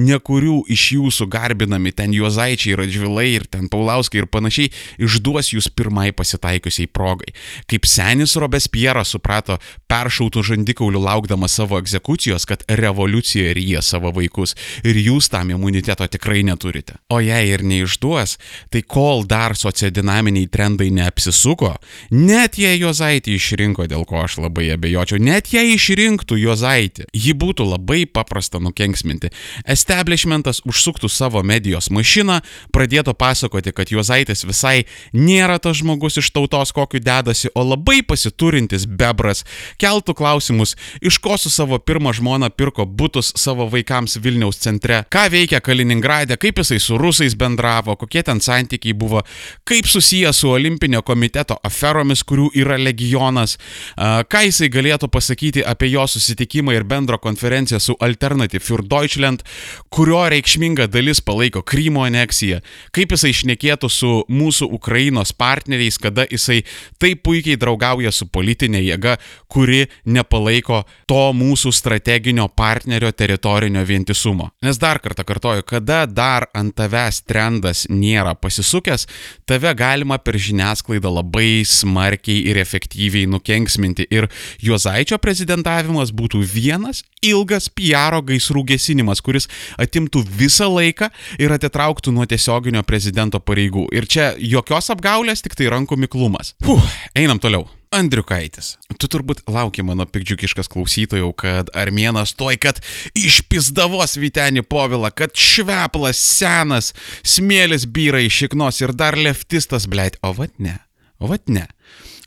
[0.00, 6.10] nekurių iš jūsų garbinami ten Juozaičiai, Radžvilai ir ten Paulauskai ir panašiai išduos jūs pirmai
[6.16, 7.34] pasitaikiusiai progai.
[7.68, 9.58] Kaip senis Robespieras suprato
[9.92, 16.42] peršautų žandikaulių laukdamas savo egzekucijos, kad revoliucija ryja savo vaikus ir jūs tam imuniteto tikrai
[16.48, 16.96] neturite.
[17.12, 18.38] O jei ir neišduos,
[18.72, 21.74] tai kol dar sociodinaminiai trendai neapsisuko,
[22.14, 27.66] net jei Juozaitį išrinko, dėl ko aš labai abejočiau, net jei išrinktų Juozaitį, jį būtų
[27.66, 29.32] labai paprasta nukenksminti.
[29.66, 32.40] Establishmentas užsuktų savo medijos mašiną,
[32.72, 38.86] pradėtų pasakoti, kad Juozaitis visai nėra tas žmogus iš tautos, kokiu dedasi, o labai pasiturintis
[38.86, 39.44] bebras,
[39.82, 45.26] keltų klausimus, iš ko su savo pirmą žmoną pirko būtus savo vaikams Vilniaus centre, ką
[45.32, 49.24] veikia Kaliningrade, kaip jisai su rusais bendravo, kokie ten santykiai buvo,
[49.68, 53.58] kaip susijęs su Olimpinio komiteto aferomis, kurių yra legionas,
[53.96, 55.31] ką jisai galėtų pasakyti
[55.66, 59.42] apie jo susitikimą ir bendrą konferenciją su Alternative für Deutschland,
[59.90, 62.60] kurio reikšminga dalis palaiko Krymo aneksiją,
[62.92, 66.62] kaip jisai išnekėtų su mūsų Ukrainos partneriais, kada jisai
[66.98, 69.16] taip puikiai draugauja su politinė jėga,
[69.48, 74.50] kuri nepalaiko to mūsų strateginio partnerio teritorinio vientisumo.
[74.62, 79.06] Nes dar kartą kartoju, kada dar ant tavęs trendas nėra pasisukęs,
[79.46, 84.08] tave galima per žiniasklaidą labai smarkiai ir efektyviai nukenksminti.
[84.10, 84.28] Ir
[84.62, 89.48] Juozaičio prezidentavimas būtų vienas ilgas PR gaisrų gesinimas, kuris
[89.80, 91.10] atimtų visą laiką
[91.42, 93.86] ir atitrauktų nuo tiesioginio prezidento pareigų.
[93.94, 96.56] Ir čia jokios apgaulės, tik tai rankų miklumas.
[96.64, 96.82] Puh,
[97.14, 97.68] einam toliau.
[97.92, 98.78] Andriukaitis.
[98.96, 102.80] Tu turbūt lauki mano pikdžiukiškas klausytojų, kad armėnas toj, kad
[103.18, 110.32] išpizdavos Vitenį povilą, kad šveplas senas, smėlis vyra iš šiknos ir dar leftistas, blėt, o
[110.38, 110.78] vad ne,
[111.20, 111.66] o vad ne.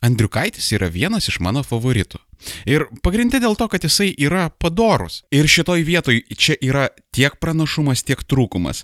[0.05, 2.21] Andriukaitis yra vienas iš mano favoritų.
[2.69, 5.23] Ir pagrindė dėl to, kad jisai yra padorus.
[5.33, 8.83] Ir šitoj vietoj čia yra tiek pranašumas, tiek trūkumas.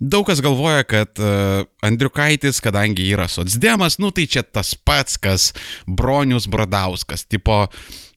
[0.00, 5.52] Daug kas galvoja, kad uh, Andriukaitis, kadangi yra socdemas, nu tai čia tas pats, kas
[5.88, 7.64] Bronius Bradauskas, tipo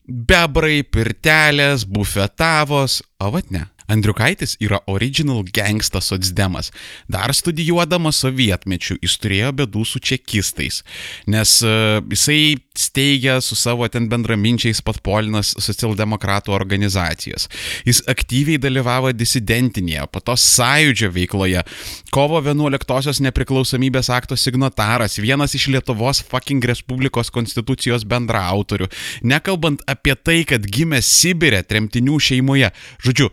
[0.09, 3.67] bebrai, pirtelės, bufetavos, o vat ne.
[3.89, 6.69] Andriukaitis yra original gangsta socdemas.
[7.09, 10.83] Dar studijuodamas sovietmečių jis turėjo bėdų su čekistais,
[11.27, 17.49] nes uh, jisai steigia su savo ten bendraminčiais patpolinas socialdemokratų organizacijas.
[17.87, 21.65] Jis aktyviai dalyvavo disidentinėje, po to sąjūdžio veikloje.
[22.15, 28.89] Kovo 11-osios nepriklausomybės akto signataras, vienas iš Lietuvos fucking Respublikos konstitucijos bendraautorių.
[29.27, 32.71] Nekalbant apie tai, kad gimė Sibirė tremtinių šeimoje.
[33.03, 33.29] Žodžiu,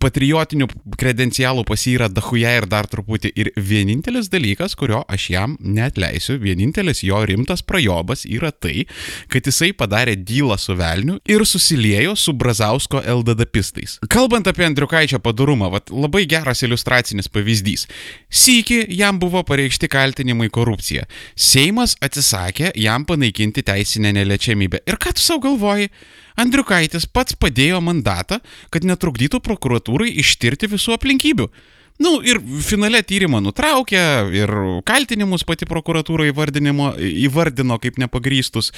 [0.00, 0.68] patriotinių
[1.00, 3.32] kredencialų pas jį yra dahuja ir dar truputį.
[3.40, 8.84] Ir vienintelis dalykas, kurio aš jam netleisiu, vienintelis jo rimtas prajobas yra tai,
[9.32, 13.98] kad jisai padarė dylą su velniu ir susiliejo su Brazausko LDD pistais.
[14.10, 17.86] Kalbant apie Andriukaičio padarumą, vat, labai geras iliustracinis pavyzdys.
[18.28, 21.06] Sykį jam buvo pareikšti kaltinimai korupcija.
[21.34, 24.84] Seimas atsisakė jam panaikinti teisinę neliečiamybę.
[24.88, 25.90] Ir ką tu savo galvoji?
[26.38, 31.50] Andriukaitis pats padėjo mandatą, kad netrukdytų prokuratūrai ištirti visų aplinkybių.
[32.00, 34.02] Na nu, ir finale tyrimą nutraukė
[34.32, 34.50] ir
[34.88, 38.70] kaltinimus pati prokuratūra įvardino kaip nepagrystus.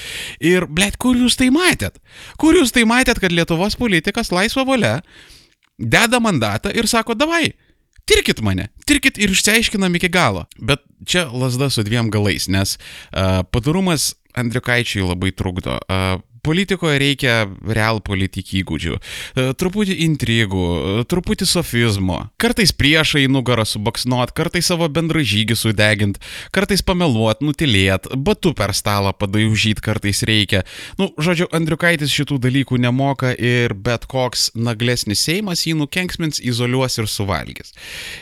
[0.42, 2.00] Ir, blėt, kur jūs tai matėt?
[2.42, 4.96] Kur jūs tai matėt, kad Lietuvos politikas laisva valia
[5.78, 7.52] deda mandatą ir sako, davai,
[8.10, 10.48] tirkit mane, tirkit ir išsiaiškinam iki galo.
[10.58, 15.78] Bet čia lasda su dviem galais, nes uh, padarumas Andriukaičiui labai trukdo.
[15.86, 23.62] Uh, politikoje reikia real politik įgūdžių, e, truputį intrigų, e, truputį sofizmo, kartais priešai nugarą
[23.68, 26.18] subaksnuot, kartais savo bendražygį sudegint,
[26.50, 30.64] kartais pameluot, nutilėt, batu per stalą padaužyt kartais reikia.
[30.98, 37.06] Nu, žodžiu, Andriukaitis šitų dalykų nemoka ir bet koks naglesnis Seimas jį nukenksmins, izoliuos ir
[37.06, 37.70] suvalgys.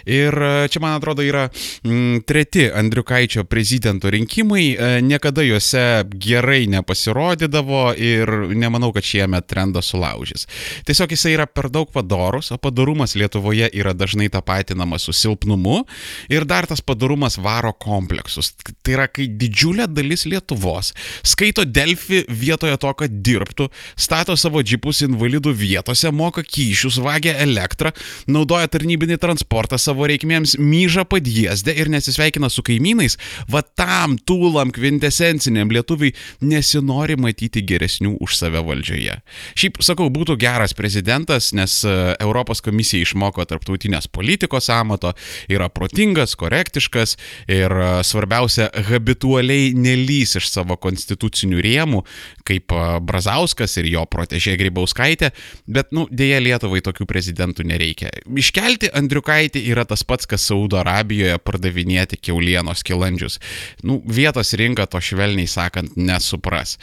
[0.05, 7.95] Ir e, čia, man atrodo, yra mm, treti Andriukaičio prezidento rinkimai, niekada juose gerai nepasirodydavo
[7.97, 8.10] ir
[8.57, 10.47] nemanau, kad šiemet trendą sulaužys.
[10.89, 15.85] Tiesiog jisai yra per daug padorus, o padarumas Lietuvoje yra dažnai tapatinamas su silpnumu
[16.33, 18.53] ir dar tas padarumas varo kompleksus.
[18.83, 20.93] Tai yra, kai didžiulė dalis Lietuvos
[21.27, 27.93] skaito Delfi vietoje to, kad dirbtų, stato savo džipus invalidų vietose, moka kyšius, vagia elektrą,
[28.31, 33.19] naudoja tarnybinį transportą savo reikmėms, myža padėsdę ir nesisveikina su kaimynais,
[33.51, 39.21] va tam tūlam kvintesenciniam lietuviai nesinori matyti geresnių galingesnių už save valdžioje.
[39.55, 45.15] Šiaip sakau, būtų geras prezidentas, nes e, Europos komisija išmoko tarptautinės politikos amato,
[45.49, 47.17] yra protingas, korektiškas
[47.49, 52.05] ir e, svarbiausia, habitualiai nelys iš savo konstitucinių rėmų,
[52.45, 55.33] kaip e, Brazauskas ir jo protežė Grybauskaitė,
[55.67, 58.11] bet, nu, dėja Lietuvai tokių prezidentų nereikia.
[58.27, 63.41] Iškelti Andriukaitį yra tas pats, kas Saudo Arabijoje pardavinėti keulienos kilandžius.
[63.85, 66.79] Nu, vietos rinka to švelniai sakant nesupras.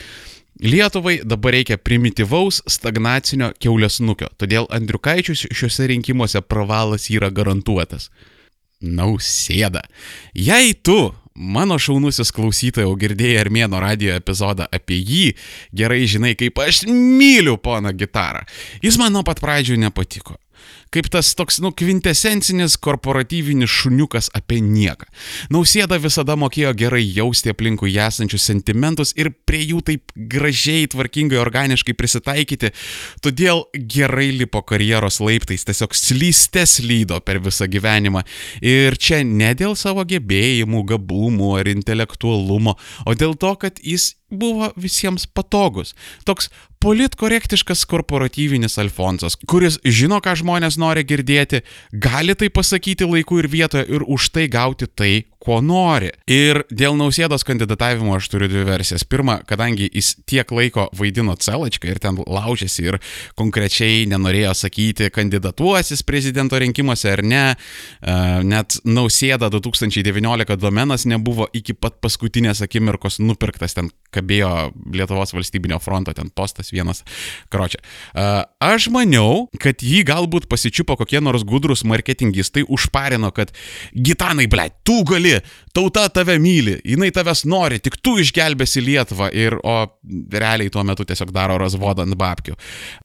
[0.64, 8.10] Lietuvai dabar reikia primityvaus stagnacinio keulėsnukio, todėl Andriukaičius šiuose rinkimuose pravalas yra garantuotas.
[8.82, 9.84] Nausėda.
[10.34, 15.26] Jei tu Mano šaunusis klausytojau girdėjai Armėno radio epizodą apie jį,
[15.70, 18.42] gerai žinai, kaip aš myliu poną gitarą.
[18.82, 20.40] Jis man nuo pat pradžių nepatiko
[20.94, 25.08] kaip tas toks, nu, kvintesencinis korporatyvinis šuniukas apie nieką.
[25.54, 31.96] Nausėda visada mokėjo gerai jausti aplinkui esančius sentimentus ir prie jų taip gražiai, tvarkingai, organiškai
[31.98, 32.74] prisitaikyti,
[33.24, 38.24] todėl gerai lipo karjeros laiptais, tiesiog slyste slydo per visą gyvenimą.
[38.62, 44.72] Ir čia ne dėl savo gebėjimų, gabumų ar intelektualumo, o dėl to, kad jis buvo
[44.76, 45.94] visiems patogus.
[46.28, 46.50] Toks
[46.88, 51.60] politkorektiškas korporatyvinis Alfonsas, kuris žino, ką žmonės nori girdėti,
[51.92, 55.12] gali tai pasakyti laiku ir vietoje ir už tai gauti tai,
[55.48, 56.10] ko nori.
[56.28, 59.06] Ir dėl nausėdos kandidatavimo aš turiu dvi versijas.
[59.08, 62.98] Pirma, kadangi jis tiek laiko vaidino Celačką ir ten laužėsi ir
[63.40, 71.78] konkrečiai nenorėjo sakyti, kandidatuosis prezidento rinkimuose ar ne, e, net nausėda 2019 domenas nebuvo iki
[71.78, 74.52] pat paskutinės akimirkos nupirktas, ten kabėjo
[74.98, 77.06] Lietuvos valstybinio fronto, ten postas vienas
[77.54, 77.80] kročia.
[77.80, 78.28] E,
[78.68, 83.56] aš maniau, kad jį galbūt pasičiupo kokie nors gudrus marketingistai, užparino, kad
[83.96, 85.42] Gitanai, ble, tu gali gali,
[85.74, 89.88] tauta tave myli, jinai tavęs nori, tik tu išgelbėsi Lietuvą ir, o
[90.32, 92.56] realiai tuo metu tiesiog daro razvodą ant babkių.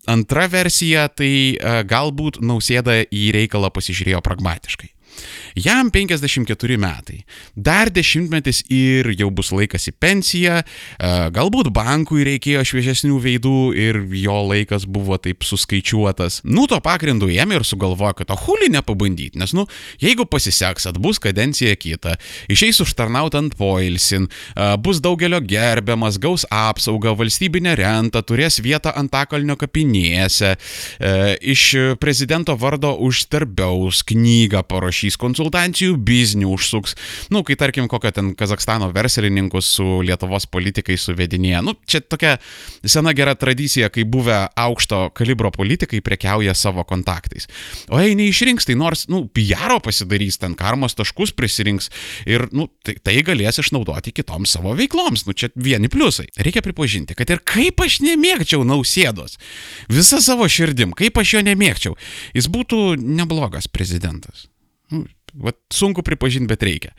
[0.08, 4.92] Antra versija, tai e, galbūt nausėda į reikalą pasižiūrėjo pragmatiškai.
[5.54, 7.22] Jam 54 metai.
[7.54, 10.60] Dar dešimtmetis ir jau bus laikas į pensiją.
[10.62, 16.40] E, galbūt bankui reikėjo šviežesnių veidų ir jo laikas buvo taip suskaičiuotas.
[16.48, 19.66] Nu, to pagrindu ėmė ir sugalvojo, kad o hulį nepabandyti, nes, nu,
[20.02, 22.16] jeigu pasiseks, atbus kadencija kita,
[22.52, 29.12] išeis užtarnaut ant poilsin, e, bus daugelio gerbiamas, gaus apsaugą, valstybinę rentą, turės vietą ant
[29.20, 31.14] akalnio kapinėse, e,
[31.52, 31.68] iš
[32.00, 34.64] prezidento vardo uždarbiaus knygą
[35.02, 36.94] parašys konsultacijų biznį užsuks.
[37.30, 41.62] Nu, kai tarkim kokio ten Kazakstano verslininkus su Lietuvos politikai suvedinėja.
[41.62, 42.38] Nu, čia tokia
[42.84, 47.48] sena gera tradicija, kai buvę aukšto kalibro politikai prekiauja savo kontaktais.
[47.90, 51.90] O jei neišrinks, tai nors, nu, PR pasidarys, ten karmos taškus prisirinks
[52.26, 55.26] ir, nu, tai, tai galės išnaudoti kitoms savo veikloms.
[55.26, 56.28] Nu, čia vieni pliusai.
[56.38, 59.38] Reikia pripažinti, kad ir kaip aš nemėgčiau nausėdos,
[59.90, 61.98] visą savo širdim, kaip aš jo nemėgčiau,
[62.36, 64.51] jis būtų neblogas prezidentas.
[64.92, 66.90] Nu, Vat sunku pripažinti, bet reikia.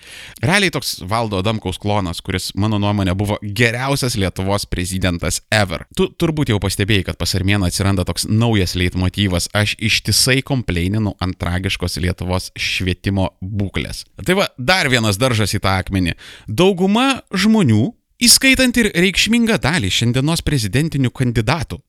[0.42, 5.86] Realiai toks valdo Adamkaus klonas, kuris mano nuomonė buvo geriausias Lietuvos prezidentas ever.
[5.94, 9.52] Tu turbūt jau pastebėjai, kad pas Armėną atsiranda toks naujas leitmotyvas.
[9.54, 14.08] Aš ištisai kompleininu ant tragiškos Lietuvos švietimo būklės.
[14.26, 16.18] Tai va, dar vienas daržas į tą akmenį.
[16.50, 17.92] Dauguma žmonių,
[18.24, 21.84] įskaitant ir reikšmingą dalį šiandienos prezidentinių kandidatų,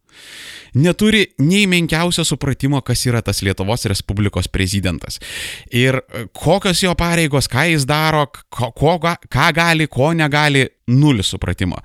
[0.75, 5.21] neturi nei menkiausio supratimo, kas yra tas Lietuvos Respublikos prezidentas.
[5.73, 11.31] Ir e, kokios jo pareigos, ką jis daro, ko, ko, ką gali, ko negali, nulis
[11.35, 11.79] supratimo.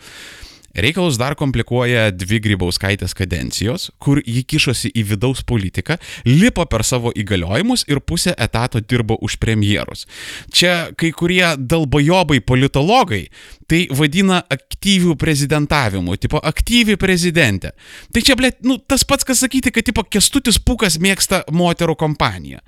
[0.75, 5.97] Reikalus dar komplikuoja dvi grybauskaitės kadencijos, kur ji kišosi į vidaus politiką,
[6.27, 10.05] lipo per savo įgaliojimus ir pusę etato dirbo už premjerus.
[10.53, 13.25] Čia kai kurie dalbajobai politologai
[13.69, 17.73] tai vadina aktyvių prezidentavimu, tipo aktyvi prezidentė.
[18.13, 22.63] Tai čia, blė, nu, tas pats, kas sakyti, kad, tipo, kestutis pukas mėgsta moterų kompaniją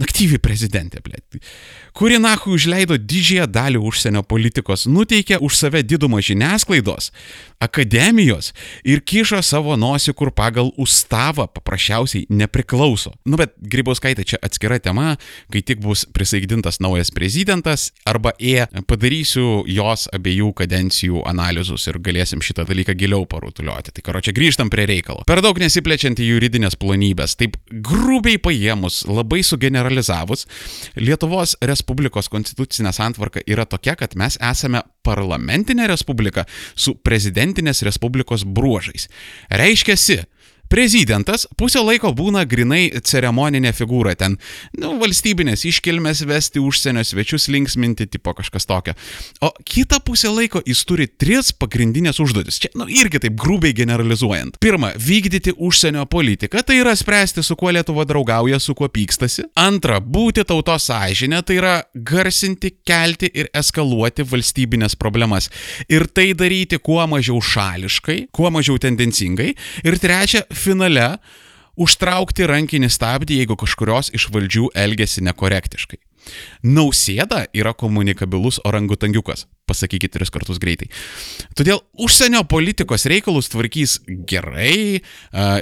[0.00, 1.40] aktyvi prezidentė, blėt,
[1.96, 7.10] kuri nahui užleido didžiąją dalį užsienio politikos, nuteikė už save didumą žiniasklaidos,
[7.62, 8.52] akademijos
[8.88, 13.12] ir kišo savo nosį, kur pagal ustavą paprasčiausiai nepriklauso.
[13.28, 15.16] Nu bet Grybauskaitė čia atskira tema,
[15.52, 22.42] kai tik bus prisaigdintas naujas prezidentas, arba E, padarysiu jos abiejų kadencijų analizus ir galėsim
[22.42, 23.94] šitą dalyką giliau parutuliuoti.
[23.94, 25.22] Tai karo čia grįžtam prie reikalo.
[25.28, 30.46] Per daug nesiplečiant į juridinės plonybės, taip grubiai paėmus, labai sugeneruojant generalizavus,
[30.96, 39.08] Lietuvos Respublikos konstitucinė santvarka yra tokia, kad mes esame parlamentinė respublika su prezidentinės respublikos bruožais.
[39.50, 40.22] Reiškiasi,
[40.72, 44.38] Prezidentas pusę laiko būna grinai ceremoninė figūra, ten
[44.80, 48.94] nu, valstybinės iškilmės vesti užsienio svečius linksminti, tipo kažkas tokio.
[49.44, 52.56] O kitą pusę laiko jis turi tris pagrindinės užduotis.
[52.62, 54.56] Čia, nu, irgi taip grubiai generalizuojant.
[54.64, 59.44] Pirma, vykdyti užsienio politiką, tai yra spręsti, su kuo Lietuva draugauja, su kuo pykstasi.
[59.60, 65.50] Antra, būti tautos sąžinė, tai yra garsinti, kelti ir eskaluoti valstybinės problemas.
[65.92, 69.52] Ir tai daryti kuo mažiau šališkai, kuo mažiau tendencingai.
[69.84, 71.08] Ir trečia, finale
[71.80, 75.98] užtraukti rankinį stabdį, jeigu kažkurios iš valdžių elgesi nekorektiškai.
[76.62, 80.88] Nausėda yra komunikabilus orangutangiukas, pasakykit tris kartus greitai.
[81.58, 83.98] Todėl užsienio politikos reikalus tvarkys
[84.28, 85.00] gerai,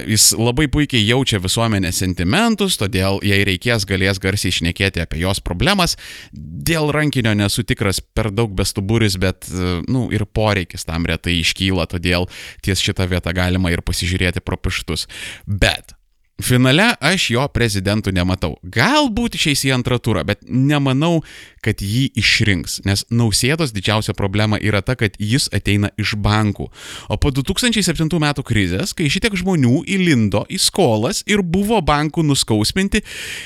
[0.09, 5.97] jis labai puikiai jaučia visuomenės sentimentus, todėl jei reikės galės garsiai išnekėti apie jos problemas.
[6.33, 9.49] Dėl rankinio nesu tikras per daug bestuburis, bet,
[9.89, 12.29] nu, ir poreikis tam retai iškyla, todėl
[12.65, 15.07] ties šitą vietą galima ir pasižiūrėti pro pirštus.
[15.47, 15.95] Bet
[16.41, 18.55] Finale aš jo prezidentų nematau.
[18.65, 21.21] Galbūt išeis į antrą turą, bet nemanau,
[21.61, 26.67] kad jį išrinks, nes Nausėdos didžiausia problema yra ta, kad jis ateina iš bankų.
[27.13, 33.03] O po 2007 metų krizės, kai šitiek žmonių įlindo į skolas ir buvo bankų nuskausminti,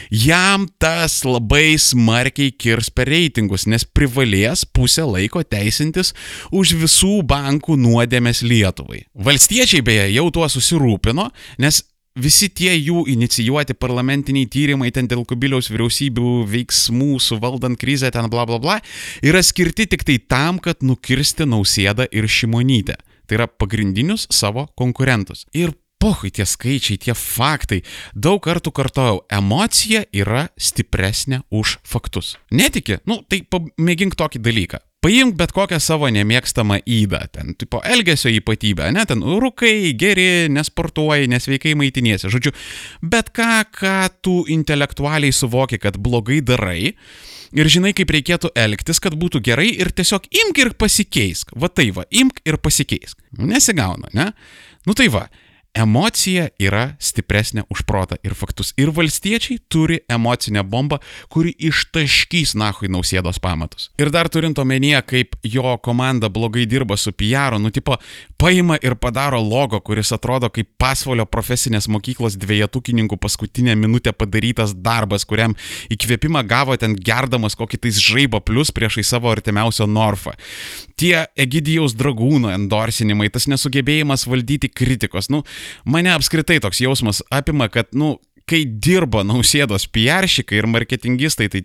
[0.10, 6.14] jam tas labai smarkiai kirs per reitingus, nes privalės pusę laiko teisintis
[6.56, 9.04] už visų bankų nuodėmės Lietuvai.
[9.16, 11.28] Valstiečiai beje jau tuo susirūpino,
[11.60, 11.84] nes
[12.16, 18.46] visi tie jų inicijuoti parlamentiniai tyrimai ten dėl kubiliaus vyriausybių veiksmų suvaldant krizę ten bla
[18.48, 18.78] bla bla
[19.26, 22.98] yra skirti tik tai tam, kad nukirsti nausėdą ir šimonytę.
[23.26, 25.46] Tai yra pagrindinius savo konkurentus.
[25.54, 27.82] Ir pohui tie skaičiai, tie faktai.
[28.14, 32.36] Daug kartų kartojau, emocija yra stipresnė už faktus.
[32.54, 33.00] Netiki?
[33.10, 34.85] Nu, tai pamėgink tokį dalyką.
[35.06, 41.30] Paimk bet kokią savo nemėgstamą įdą, ten, tipo, elgesio ypatybę, ne, ten, rūkai, geri, nesportuoji,
[41.30, 42.56] nesveikai maitiniesi, žodžiu,
[43.06, 43.94] bet ką, ką
[44.26, 46.96] tu intelektualiai suvoki, kad blogai darai
[47.54, 51.54] ir žinai, kaip reikėtų elgtis, kad būtų gerai ir tiesiog imk ir pasikeisk.
[51.54, 53.22] Va tai va, imk ir pasikeisk.
[53.38, 54.32] Nesigauna, ne?
[54.90, 55.28] Nu tai va,
[55.76, 58.72] Emocija yra stipresnė už protą ir faktus.
[58.80, 63.90] Ir valstiečiai turi emocinę bombą, kuri ištaškys nahui nausėdos pamatus.
[64.00, 67.98] Ir dar turint omenyje, kaip jo komanda blogai dirba su PR, nu tipo,
[68.40, 75.28] paima ir padaro logo, kuris atrodo kaip pasvalio profesinės mokyklos dviejatukininkų paskutinę minutę padarytas darbas,
[75.28, 75.58] kuriam
[75.92, 80.38] įkvėpimą gavo ten gerdamas kokį tais žaibo plus priešai savo artimiausio Norfą.
[81.00, 85.44] Tie Egidijaus dragūno endorsinimai, tas nesugebėjimas valdyti kritikos, nu,
[85.84, 88.16] mane apskritai toks jausmas apima, kad, nu,
[88.50, 91.64] kai dirba nausėdos PR-šikai ir marketingistai, tai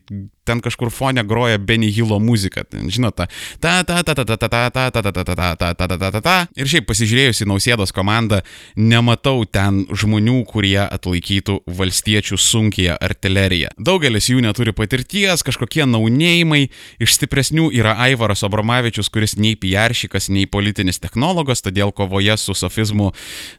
[0.51, 3.27] ten kažkur fone groja Benny Hillo muzika, žinote,
[3.61, 5.99] ta ta ta ta ta ta ta ta ta ta ta ta ta ta ta
[5.99, 8.41] ta ta ta ir šiaip pasižiūrėjus į nausėdos komandą,
[8.77, 13.71] nematau ten žmonių, kurie atlaikytų valstiečių sunkiją artileriją.
[13.79, 16.63] Daugelis jų neturi patirties, kažkokie naunėjimai,
[17.03, 23.13] iš stipresnių yra Aivaras Obramavičius, kuris nei PR-šikas, nei politinis technologas, todėl kovoje su sofizmu,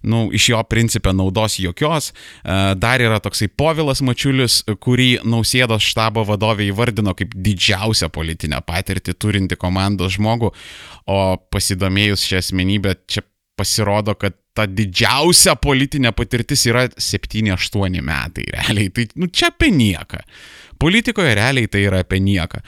[0.04, 2.12] nu, iš jo principė naudos jokios.
[2.82, 9.58] Dar yra toksai Povilas Mačiulis, kurį nausėdos štabo vadovė įvardino kaip didžiausią politinę patirtį turinti
[9.60, 10.54] komandos žmogų,
[11.12, 11.20] o
[11.52, 13.26] pasidomėjus šią asmenybę, čia
[13.60, 18.92] pasirodo, kad ta didžiausia politinė patirtis yra 7-8 metai realiai.
[18.96, 20.24] Tai nu, čia apie nieką.
[20.82, 22.64] Politikoje realiai tai yra apie nieką.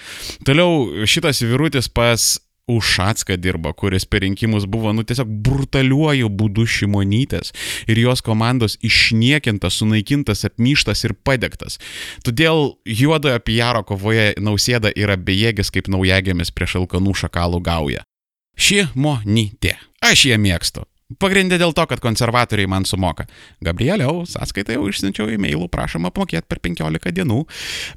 [0.45, 2.35] Toliau šitas vyrutis pas
[2.71, 7.51] Ušacką dirba, kuris per rinkimus buvo, nu, tiesiog brutaliuoju būdu šimonytės
[7.91, 11.75] ir jos komandos išniekintas, sunaikintas, apmyštas ir padegtas.
[12.23, 18.07] Todėl juodojo PR kovoje nausėda yra bejėgis kaip naujagėmis prieš alkanų šakalų gaują.
[18.55, 19.75] Ši monytė.
[19.99, 20.87] Aš ją mėgstu.
[21.19, 23.27] Pagrindė dėl to, kad konservatoriai man sumoka.
[23.63, 27.43] Gabrieliau, sąskaitą jau išsiunčiau e-mailų, prašom apmokėti per 15 dienų.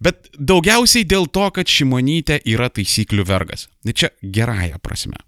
[0.04, 3.68] Bet daugiausiai dėl to, kad šimonytė yra taisyklių vergas.
[3.86, 5.22] Tai čia gerąją prasme.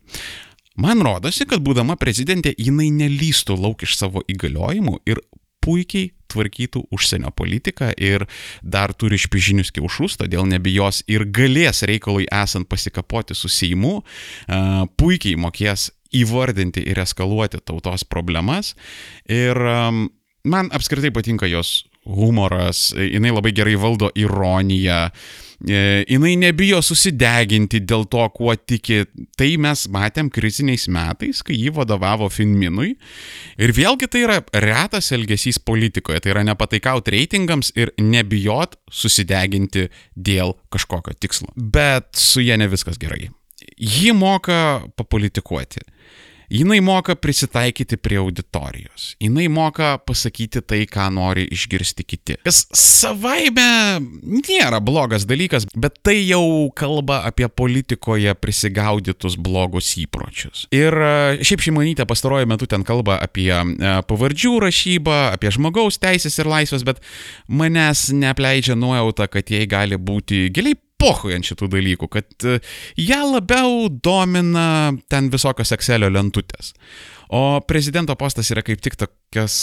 [0.79, 5.23] Man rodosi, kad būdama prezidentė jinai nelystų lauk iš savo įgaliojimų ir
[5.65, 8.25] puikiai tvarkytų užsienio politiką ir
[8.63, 14.03] dar turi špižinius kiaušus, todėl nebijos ir galės reikalui esant pasikapoti su Seimu,
[15.01, 18.75] puikiai mokės įvardinti ir eskaluoti tautos problemas.
[19.29, 20.07] Ir um,
[20.49, 25.11] man apskritai patinka jos humoras, jinai labai gerai valdo ironiją,
[25.69, 29.03] e, jinai nebijo susideginti dėl to, kuo tiki.
[29.39, 32.95] Tai mes matėm kriziniais metais, kai jį vadovavo Finminui.
[33.61, 40.57] Ir vėlgi tai yra retas elgesys politikoje, tai yra nepataikaut reitingams ir nebijot susideginti dėl
[40.73, 41.53] kažkokio tikslo.
[41.57, 43.29] Bet su jie ne viskas gerai.
[43.79, 45.85] Ji moka papolitikuoti
[46.49, 49.17] Jinai moka prisitaikyti prie auditorijos.
[49.21, 52.37] Jinai moka pasakyti tai, ką nori išgirsti kiti.
[52.47, 60.65] Kas savaime nėra blogas dalykas, bet tai jau kalba apie politikoje prisigaudytus blogus įpročius.
[60.73, 66.41] Ir e, šiaip šeimonytė pastaruoju metu ten kalba apie e, pavardžių rašybą, apie žmogaus teisės
[66.41, 67.05] ir laisvės, bet
[67.53, 72.59] manęs neapleidžia nuojauta, kad jai gali būti giliai pohui ant šitų dalykų, kad e,
[73.01, 76.75] ją labiau domina ten visokios Excelio lentutės.
[77.29, 79.55] O prezidento postas yra kaip tik tokios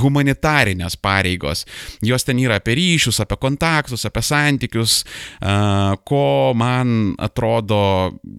[0.00, 1.64] humanitarinės pareigos.
[2.02, 5.02] Jos ten yra apie ryšius, apie kontaktus, apie santykius,
[6.08, 6.24] ko
[6.58, 7.78] man atrodo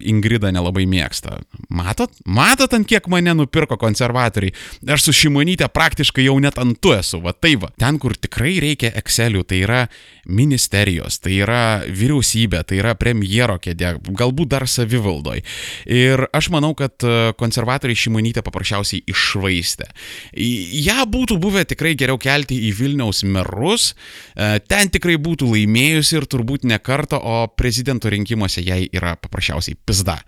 [0.04, 1.38] Ingrida nelabai mėgsta.
[1.72, 2.12] Matot?
[2.28, 4.52] Matot, ant kiek mane nupirko konservatoriai?
[4.92, 7.72] Aš su šimonytė praktiškai jau net ant tu esu, va tai va.
[7.80, 9.80] Ten, kur tikrai reikia Excelių, tai yra
[10.28, 15.40] ministerijos, tai yra vyriausybė, tai yra premjero kėdė, galbūt dar savivaldoj.
[15.88, 17.04] Ir aš manau, kad
[17.40, 19.86] konservatoriai šimonytė paprašė paprasčiausiai išvaistė.
[20.34, 23.94] Ja būtų buvę tikrai geriau kelti į Vilniaus merus,
[24.36, 29.76] e, ten tikrai būtų laimėjusi ir turbūt ne kartą, o prezidento rinkimuose jai yra paprasčiausiai
[29.86, 30.22] pizda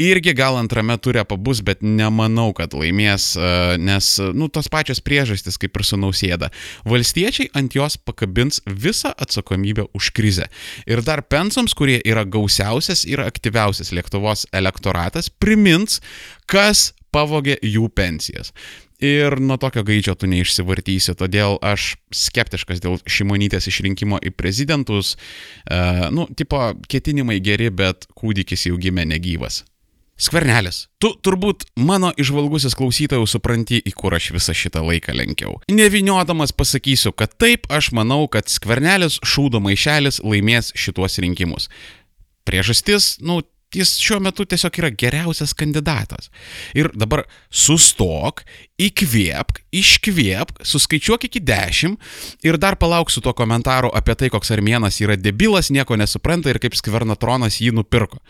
[0.00, 5.58] irgi gal antrame turė pabus, bet nemanau, kad laimės, e, nes, nu, tos pačios priežastys
[5.60, 6.50] kaip ir su nausėda.
[6.88, 10.48] Valstiečiai ant jos pakabins visą atsakomybę už krizę.
[10.90, 16.00] Ir dar pensams, kurie yra gausiausias ir aktyviausias Lietuvos elektoratas, primins,
[16.50, 18.52] kas pavogė jų pensijas.
[19.04, 25.16] Ir nuo tokio gaičio tu neišsivartysi, todėl aš skeptiškas dėl šimonytės išrinkimo į prezidentus.
[25.66, 29.64] Uh, nu, tipo, ketinimai geri, bet kūdikis jau gimė negyvas.
[30.14, 35.56] Skvernelis, tu turbūt mano išvalgusis klausytojų supranti, į kur aš visą šitą laiką lenkiau.
[35.74, 41.66] Neviniodamas pasakysiu, kad taip aš manau, kad skvernelis šūdo maišelis laimės šituos rinkimus.
[42.46, 43.40] Priežastis, nu,
[43.78, 46.30] jis šiuo metu tiesiog yra geriausias kandidatas.
[46.76, 48.44] Ir dabar sustok,
[48.80, 55.00] įkvėpk, iškvėpk, suskaičiuok iki dešimt ir dar palauk su tuo komentaru apie tai, koks armėnas
[55.04, 58.22] yra debilas, nieko nesupranta ir kaip skvernatronas jį nupirko.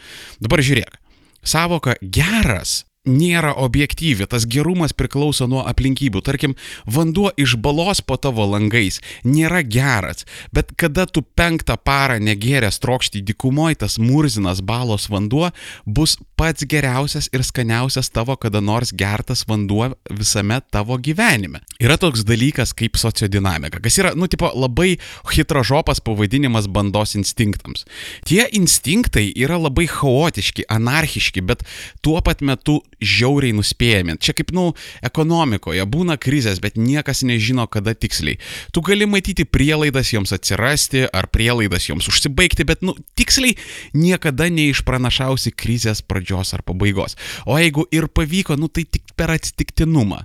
[0.42, 1.00] Dabar žiūrėk.
[1.44, 6.22] Savoka geras nėra objektyvi, tas gerumas priklauso nuo aplinkybių.
[6.24, 6.54] Tarkim,
[6.88, 13.22] vanduo iš balos po tavo langais nėra geras, bet kada tu penktą parą negėręs trokšti
[13.28, 15.50] dykumoj, tas murzinas balos vanduo
[15.84, 21.60] bus pats geriausias ir skaniausias tavo kada nors gertas vanduo visame tavo gyvenime.
[21.82, 24.96] Yra toks dalykas kaip sociodinamika, kas yra, nu, tipo, labai
[25.34, 27.84] hitrožopas pavadinimas bandos instinktams.
[28.24, 31.64] Tie instinktai yra labai chaotiški, anarchiški, bet
[32.04, 34.16] tuo pat metu žiauriai nuspėjami.
[34.18, 34.70] Čia kaip, nu,
[35.04, 38.40] ekonomikoje būna krizės, bet niekas nežino, kada tiksliai.
[38.74, 43.56] Tu gali matyti prielaidas joms atsirasti ar prielaidas joms užsibaigti, bet, nu, tiksliai
[43.94, 47.18] niekada neišpranašausi krizės pradžios ar pabaigos.
[47.46, 50.24] O jeigu ir pavyko, nu, tai tik per atsitiktinumą.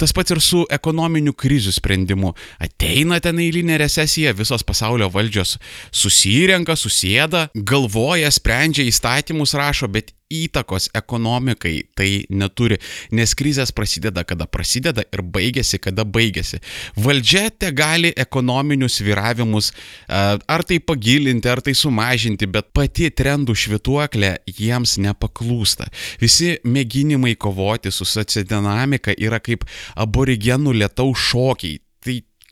[0.00, 2.34] Tas pats ir su ekonominiu krizių sprendimu.
[2.62, 5.56] Ateina ten eilinė recesija, visos pasaulio valdžios
[5.94, 12.78] susirenka, susėda, galvoja, sprendžia įstatymus, rašo, bet įtakos ekonomikai tai neturi,
[13.14, 16.60] nes krizės prasideda, kada prasideda ir baigėsi, kada baigėsi.
[16.98, 19.72] Valdžia te gali ekonominius sviravimus
[20.08, 25.88] ar tai pagilinti, ar tai sumažinti, bet pati trendų švituoklė jiems nepaklūsta.
[26.22, 31.80] Visi mėginimai kovoti su sociodinamika yra kaip aborigenų lietaus šokiai.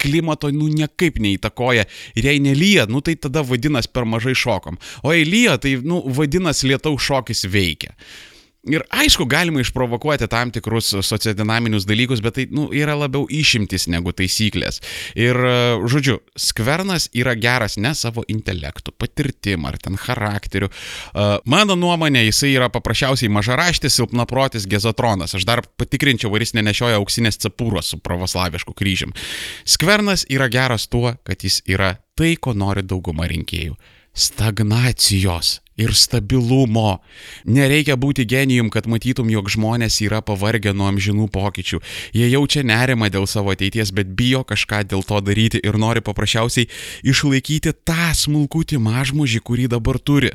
[0.04, 1.88] Klimato nu niekaip neįtakoja.
[2.14, 4.78] Ir jei nelyja, nu tai tada vadinasi per mažai šokom.
[5.02, 7.96] O jei lyja, tai nu vadinasi lietaus šokis veikia.
[8.70, 14.14] Ir aišku, galima išprovokuoti tam tikrus sociodinaminius dalykus, bet tai nu, yra labiau išimtis negu
[14.16, 14.80] taisyklės.
[15.20, 15.36] Ir,
[15.84, 20.70] žodžiu, skvernas yra geras ne savo intelektu, patirtim ar ten charakteriu.
[21.44, 25.36] Mano nuomonė, jisai yra paprasčiausiai mažaraštis, silpnaprotis gezotronas.
[25.36, 29.12] Aš dar patikrinčiau, ar jis nenešioja auksinės cepūros su pravoslavišku kryžium.
[29.68, 33.76] Skvernas yra geras tuo, kad jis yra tai, ko nori dauguma rinkėjų
[34.14, 37.00] stagnacijos ir stabilumo.
[37.44, 41.80] Nereikia būti genijum, kad matytum, jog žmonės yra pavargę nuo amžinų pokyčių.
[42.14, 46.70] Jie jaučia nerimą dėl savo ateities, bet bijo kažką dėl to daryti ir nori paprasčiausiai
[47.02, 50.34] išlaikyti tą smulkutį mažmužį, kurį dabar turi.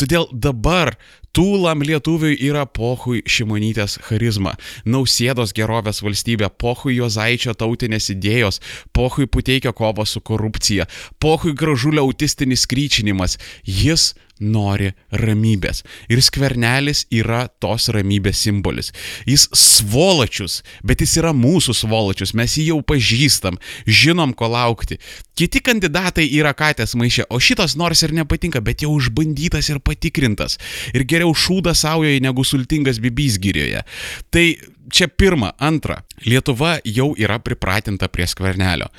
[0.00, 0.96] Todėl dabar
[1.30, 8.58] Tūlam lietuviui yra pohui šimonytės charizma, nausėdos gerovės valstybė, pohui Jozaičio tautinės idėjos,
[8.90, 10.88] pohui puteikio kova su korupcija,
[11.22, 13.38] pohui gražulio autistinis kryčinimas.
[13.62, 14.10] Jis
[14.40, 15.84] nori ramybės.
[16.10, 18.92] Ir skvernelis yra tos ramybės simbolis.
[19.28, 25.00] Jis svolačius, bet jis yra mūsų svolačius, mes jį jau pažįstam, žinom, ko laukti.
[25.40, 30.58] Kiti kandidatai yra katės maišė, o šitas nors ir nepatinka, bet jau išbandytas ir patikrintas.
[30.92, 33.80] Ir geriau šūdas saujoje negu sultingas bibys girioje.
[34.28, 34.44] Tai
[34.92, 35.52] čia pirma.
[35.58, 38.90] Antra, Lietuva jau yra pripratinta prie skvernelio.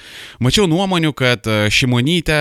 [0.41, 2.37] Mačiau nuomonių, kad e, Šimonytė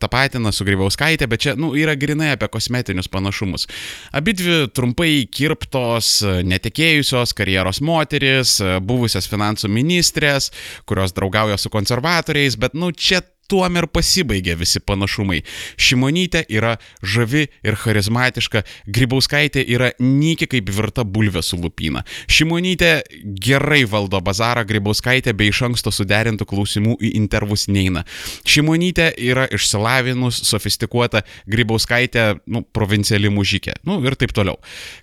[0.00, 3.68] tapatina su Grybauskaitė, bet čia nu, yra grinai apie kosmetinius panašumus.
[4.16, 10.48] Abidvi trumpai kirptos, e, netekėjusios karjeros moteris, e, buvusios finansų ministrės,
[10.88, 13.20] kurios draugauja su konservatoriais, bet nu čia
[13.50, 15.42] tuom ir pasibaigė visi panašumai.
[15.80, 18.64] Šimonytė yra žavi ir charizmatiška,
[18.94, 22.04] Grybauskaitė yra nyki kaip virta bulvė su lupyna.
[22.30, 22.92] Šimonytė
[23.44, 28.04] gerai valdo bazarą, Grybauskaitė be iš anksto suderintų klausimų į intervus neina.
[28.48, 33.78] Šimonytė yra išsilavinus, sofistikuota, Grybauskaitė, nu, provinciali mužykė.
[33.88, 34.58] Nu ir taip toliau.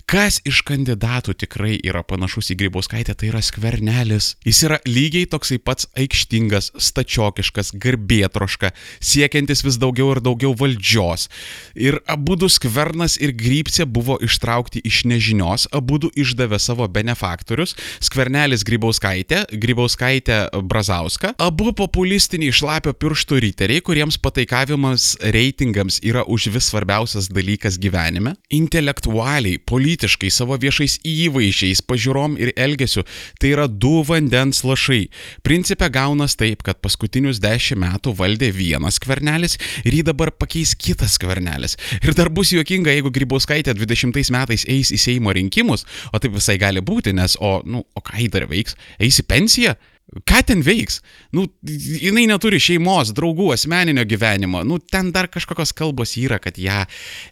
[0.10, 4.36] Kas iš kandidatų tikrai yra panašus į Grybauskaitę, tai yra skvernelis.
[4.48, 11.28] Jis yra lygiai toksai pats aikštingas, stačiokiškas, garbėtas plėtroška, siekiantis vis daugiau ir daugiau valdžios.
[11.76, 17.76] Ir abu du skvernas ir grypsė buvo ištraukti iš nežinios, abu du išdavė savo benefaktorius-
[18.08, 26.72] skvernelis Grybauskaitė, Grybauskaitė Brazauska, abu populistiniai šlapio pirštų riteriai, kuriems pataikavimas reitingams yra už vis
[26.72, 28.36] svarbiausias dalykas gyvenime.
[28.50, 33.04] Intelektualiai, politiškai, savo viešais įvaizdžiais, pažiūrom ir elgesiu
[33.40, 35.10] tai yra du vandens lašai.
[35.44, 41.18] Principė gaunas taip, kad paskutinius dešimt metų valdė vienas skvernelis ir jį dabar pakeis kitas
[41.20, 41.78] skvernelis.
[42.02, 46.60] Ir dar bus juokinga, jeigu Grybauskaitė 20 metais eis į Seimo rinkimus, o taip visai
[46.62, 48.78] gali būti, nes, o, nu, o ką jį dar veiks?
[49.02, 49.76] Eis į pensiją?
[50.12, 50.97] Ką ten veiks?
[51.32, 54.59] Nu, jinai neturi šeimos, draugų, asmeninio gyvenimo.
[54.68, 56.82] Nu, ten dar kažkokios kalbos yra, kad ją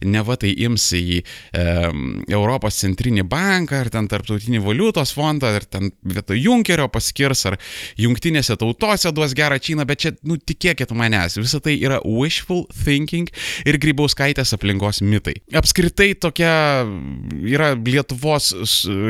[0.07, 1.23] neva tai ims į e,
[2.31, 7.57] Europos centrinį banką, ar ten tarptautinį valiutos fondą, ar ten vietoj Junkerio paskirs, ar
[7.99, 13.27] jungtinėse tautose duos gerą činą, bet čia, nu, tikėkit manęs, visa tai yra wishful thinking
[13.67, 15.35] ir grybauskaitės aplinkos mitai.
[15.51, 16.55] Apskritai tokia
[17.43, 18.53] yra Lietuvos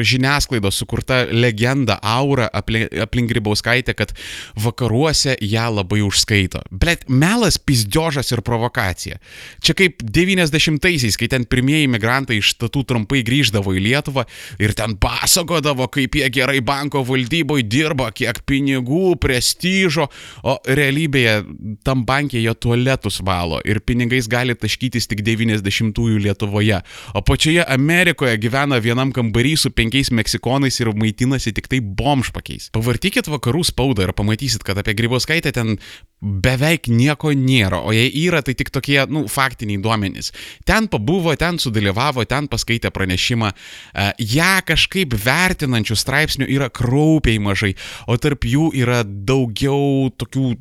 [0.10, 4.14] žiniasklaidos sukurta legenda, aura aplink, aplink grybauskaitę Grybauskaitė, kad
[4.56, 6.62] vakaruose ją labai užskaito.
[6.72, 9.20] Bet melas, pizdžiožas ir provokacija.
[9.62, 14.26] Čia kaip 90-aisiais, kai ten pirmieji migrantai iš tatų trumpai grįždavo į Lietuvą
[14.60, 20.08] ir ten pasakodavo, kaip jie gerai banko valdyboje dirba, kiek pinigų, prestižo,
[20.44, 21.44] o realybėje
[21.84, 26.82] tam bankė jie tualetus valo ir pinigais gali taškytis tik 90-ųjų Lietuvoje.
[27.16, 32.70] O pačioje Amerikoje gyvena vienam kambarį su penkiais meksikonais ir maitinasi tik tai bomžpakiais.
[32.76, 35.78] Pavartykit vakarų spaudą ir pamatysit, kad apie Grybauskaitę ten
[36.20, 40.34] beveik nieko nėra, o jei yra, tai tik tokie, nu, faktiniai duomenys.
[40.68, 43.52] Ten pabuvo, ten sudalyvavo, ten paskaitė pranešimą.
[43.54, 47.72] E, ją kažkaip vertinančių straipsnių yra kraupiai mažai,
[48.08, 50.58] o tarp jų yra daugiau tokių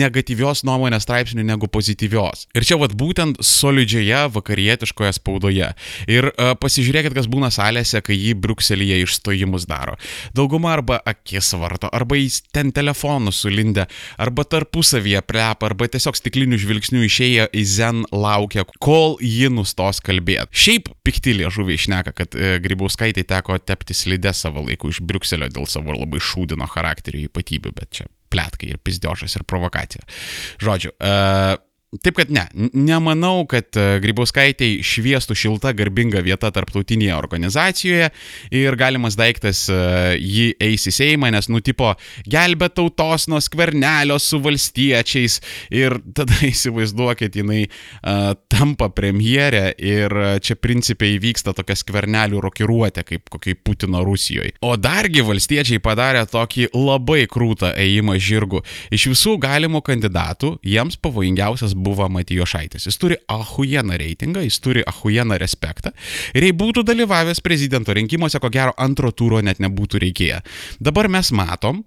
[0.00, 2.46] negatyvios nuomonės straipsnių negu pozityvios.
[2.54, 5.72] Ir čia vad būtent solidžioje vakarietiškoje spaudoje.
[6.10, 9.96] Ir uh, pasižiūrėkit, kas būna salėse, kai jį Brukselyje išstojimus daro.
[10.36, 13.88] Dauguma arba akis varto, arba jis ten telefonų sulindę,
[14.20, 14.46] arba
[15.00, 20.50] tarpusavyje plepa, arba tiesiog stiklinių žvilgsnių išėję į zen laukia, kol ji nustos kalbėti.
[20.52, 25.66] Šiaip pikti liežuviai išneka, kad e, Grybauskaitai teko tepti slidę savo laiku iš Briuselio dėl
[25.66, 30.04] savo labai šūdino charakterio ypatybių, bet čia plėtkai ir pizdiošas ir provokacija.
[30.62, 31.56] Žodžiu, uh,
[31.90, 38.04] Taip kad ne, nemanau, kad e, Grybauskaitei šviestų šilta garbinga vieta tarptautinėje organizacijoje
[38.54, 39.78] ir galimas daiktas e,
[40.22, 41.88] jį eis į Seimą, nes nutipo
[42.30, 45.40] gelbė tautos nuo skvernelio su valstiečiais
[45.74, 50.14] ir tada įsivaizduokit, jinai uh, tampa premjerė ir
[50.46, 54.54] čia principiai vyksta tokia skvernelių rokiruotė kaip kokiai Putino Rusijoje.
[54.62, 58.62] O dargi valstiečiai padarė tokį labai krūtą ėjimą žirgų.
[58.94, 62.86] Iš visų galimų kandidatų jiems pavojingiausias buvo Matijošaitis.
[62.88, 65.92] Jis turi ahujeną reitingą, jis turi ahujeną respektą.
[66.34, 70.42] Ir jei būtų dalyvavęs prezidento rinkimuose, ko gero antro turo net nebūtų reikėję.
[70.80, 71.84] Dabar mes matom,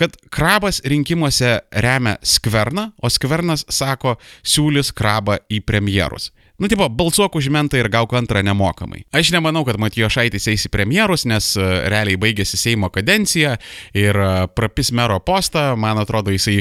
[0.00, 6.32] kad krabas rinkimuose remia skverną, o skvernas sako, siūlys krabą į premjerus.
[6.58, 9.02] Nu, tipo, balsuok už mentą ir gauk antrą nemokamai.
[9.10, 13.56] Aš nemanau, kad Matijo Šaitis eis į premjerus, nes uh, realiai baigėsi Seimo kadencija
[13.90, 16.60] ir uh, prapis mero postą, man atrodo, jisai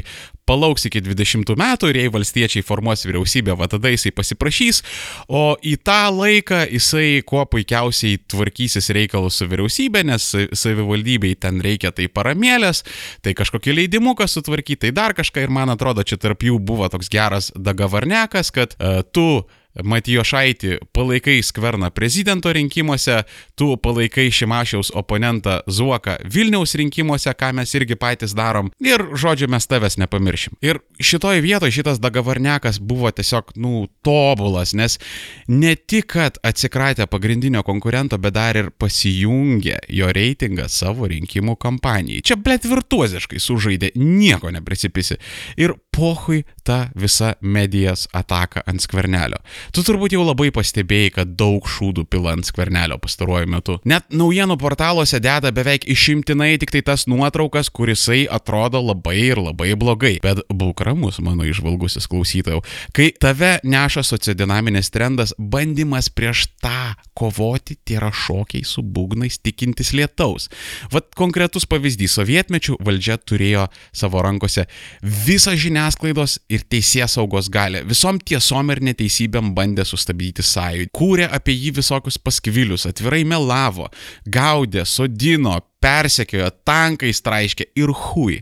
[0.50, 4.82] palauks iki 20 metų ir jei valstiečiai formuos vyriausybę, va tada jisai pasiprašys,
[5.30, 10.26] o į tą laiką jisai kuo puikiausiai tvarkysis reikalus su vyriausybė, nes
[10.58, 12.82] savivaldybei ten reikia tai paramėlės,
[13.22, 15.46] tai kažkokį leidimuką sutvarkyti, tai dar kažką.
[15.46, 19.46] Ir man atrodo, čia tarp jų buvo toks geras dagavarnekas, kad uh, tu
[19.82, 23.24] Matijošaitį palaikai skverną prezidento rinkimuose,
[23.58, 28.70] tu palaikai Šimašiaus oponentą Zuoką Vilniaus rinkimuose, ką mes irgi patys darom.
[28.84, 30.60] Ir žodžiu, mes tavęs nepamiršim.
[30.62, 35.00] Ir šitoje vietoje šitas Dagavarnekas buvo tiesiog, nu, tobulas, nes
[35.48, 42.22] ne tik, kad atsikratė pagrindinio konkurento, bet dar ir pasijungė jo reitingą savo rinkimų kampanijai.
[42.22, 45.18] Čia blėt virtuoziškai sužaidė, nieko neprisipisi.
[45.58, 49.42] Ir pohui ta visa medijas ataka ant skvernelio.
[49.72, 53.78] Tu turbūt jau labai pastebėjai, kad daug šūdų pila ant skvernelio pastaruoju metu.
[53.88, 59.74] Net naujienų portaluose deda beveik išimtinai tik tai tas nuotraukas, kurisai atrodo labai ir labai
[59.80, 60.18] blogai.
[60.24, 62.64] Bet būk ramus, mano išvalgusis klausytojau.
[62.96, 69.94] Kai tave neša sociodinaminis trendas, bandymas prieš tą kovoti, tai yra šokiai su būgnais tikintis
[69.96, 70.50] lietaus.
[70.92, 74.66] Vat konkretus pavyzdys- sovietmečių valdžia turėjo savo rankose
[75.02, 77.84] visą žiniasklaidos ir teisės saugos galę.
[77.86, 80.92] Visom tiesom ir neteisybėm bandė sustabdyti sąjūdį.
[80.96, 83.90] Kūrė apie jį visokius paskvilius, atvirai melavo,
[84.26, 88.42] gaudė, sodino, persekiojo, tankais traiškė ir hui.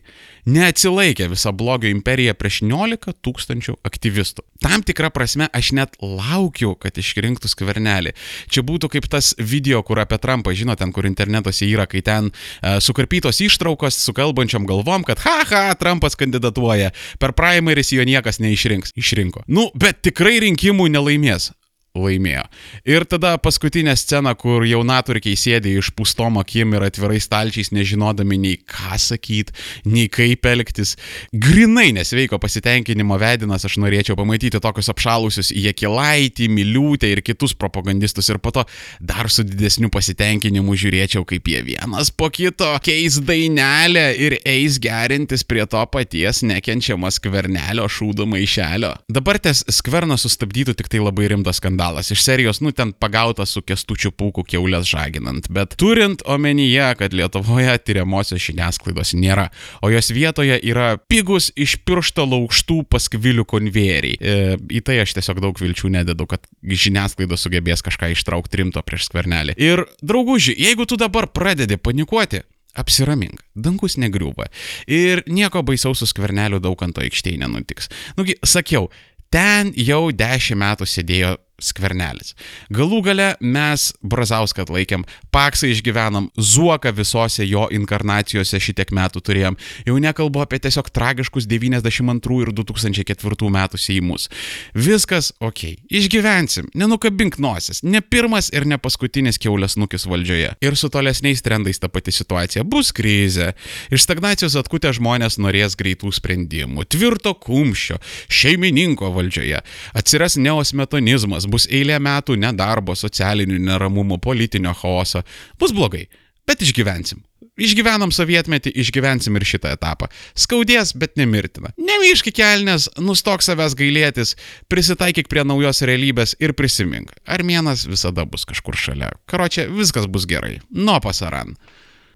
[0.50, 4.44] Neatsilaikė visa blogio imperija prieš 11 tūkstančių aktyvistų.
[4.62, 8.16] Tam tikrą prasme aš net laukiu, kad išrinktų skvernelį.
[8.50, 12.32] Čia būtų kaip tas video, kur apie Trumpą, žinot, ten, kur internetuose yra, kai ten
[12.32, 18.96] uh, sukarpytos ištraukos su kalbančiam galvom, kad haha, Trumpas kandidatuoja, per primaris jo niekas neišrinks.
[18.98, 19.46] Išrinko.
[19.50, 21.52] Nu, bet tikrai rinkimų nelaimės
[21.98, 22.44] laimėjo.
[22.88, 28.60] Ir tada paskutinė scena, kur jaunaturkiai sėdė iš pustom akim ir atvirai stalčiais, nežinodami nei
[28.60, 29.56] ką sakyti,
[29.92, 30.96] nei kaip elgtis.
[31.36, 38.40] Grinai nesveiko pasitenkinimo vedinas, aš norėčiau pamatyti tokius apšalusius Jekilaitį, Miliūtę ir kitus propagandistus ir
[38.40, 38.64] po to
[39.00, 45.44] dar su didesniu pasitenkinimu žiūrėčiau, kaip jie vienas po kito keis dainelę ir eis gerintis
[45.48, 48.96] prie to paties nekenčiamo skvernelio šūdo maišelio.
[49.12, 53.50] Dabar ties skverną sustabdytų tik tai labai rimtas skandalas skandalas iš serijos, nu ten pagautas
[53.50, 59.50] su kestučiu pūku keulės žaginant, bet turint omenyje, kad Lietuvoje tyriamosios žiniasklaidos nėra,
[59.82, 64.18] o jos vietoje yra pigus iš piršto laukštų paskvilių konvejeriai.
[64.20, 69.10] E, į tai aš tiesiog daug vilčių nededu, kad žiniasklaida sugebės kažką ištraukti rimto prieš
[69.10, 69.58] skvernelį.
[69.58, 74.46] Ir drauguži, jeigu tu dabar pradedi panikuoti, Apsiramink, dangus negriūva.
[74.88, 77.90] Ir nieko baisaus su skverneliu daug ant to aikštėje nenutiks.
[78.16, 78.86] Nugi, sakiau,
[79.28, 82.36] ten jau dešimt metų sėdėjo skvernelis.
[82.74, 89.58] Galų gale mes Brazauską atlaikėm, Paksą išgyvenom, Zuoką visose jo inkarnacijose šitiek metų turėjom.
[89.88, 94.28] Jau nekalbu apie tiesiog tragiškus 92 ir 2004 metų seimus.
[94.76, 100.56] Viskas ok, išgyvensim, nenukabink nosis, ne pirmas ir ne paskutinis keulės nukis valdžioje.
[100.62, 103.52] Ir su tolesniais trendais ta pati situacija bus krizė.
[103.94, 108.00] Iš stagnacijos atkutę žmonės norės greitų sprendimų, tvirto kumščio,
[108.32, 109.62] šeimininko valdžioje.
[109.98, 115.24] Atsiras neosmetonizmas, bus eilė metų nedarbo, socialinių neramumų, politinio chaoso.
[115.60, 116.08] Bus blogai,
[116.48, 117.22] bet išgyvensim.
[117.62, 120.08] Išgyvenam sovietmetį, išgyvensim ir šitą etapą.
[120.40, 121.74] Skaudės, bet nemirtina.
[121.78, 124.34] Nemyški kelnes, nustok savęs gailėtis,
[124.72, 127.12] prisitaikyk prie naujos realybės ir prisimink.
[127.28, 129.12] Armėnas visada bus kažkur šalia.
[129.30, 130.62] Karočią, viskas bus gerai.
[130.72, 131.58] Nuo pasaran.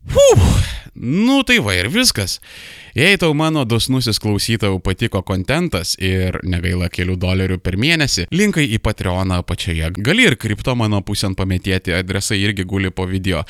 [0.05, 0.47] Fuh,
[0.95, 2.39] nu tai va ir viskas.
[2.95, 8.77] Jei tau mano dosnusis klausytojų patiko kontentas ir negaila kelių dolerių per mėnesį, linkai į
[8.79, 9.89] Patreoną apačioje.
[9.99, 13.41] Gali ir kripto mano pusėn pametėti, adresai irgi guli po video.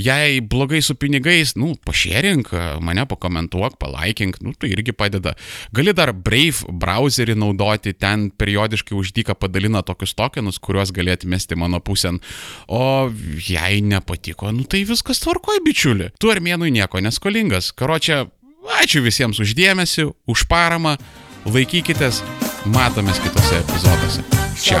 [0.00, 2.48] Jei blogai su pinigais, nu, pašėrink,
[2.80, 5.34] mane pakomentuok, palaikink, nu, tai irgi padeda.
[5.76, 11.82] Gali dar Brave browserį naudoti, ten periodiškai uždyka padalina tokius tokenus, kuriuos galėtų mesti mano
[11.84, 12.22] pusėn.
[12.72, 16.08] O jei nepatiko, nu tai viskas tvarkoja, bičiuli.
[16.16, 17.72] Tu armėnui nieko neskolingas.
[17.72, 18.26] Karočią,
[18.64, 20.96] Ačiū visiems uždėmesi, už paramą,
[21.44, 22.22] laikykitės,
[22.72, 24.24] matomės kitose epizoduose.
[24.60, 24.80] Čia.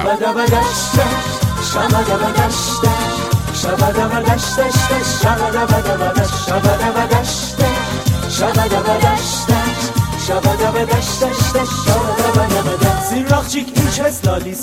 [13.10, 14.62] Zirrakçık ilk esladis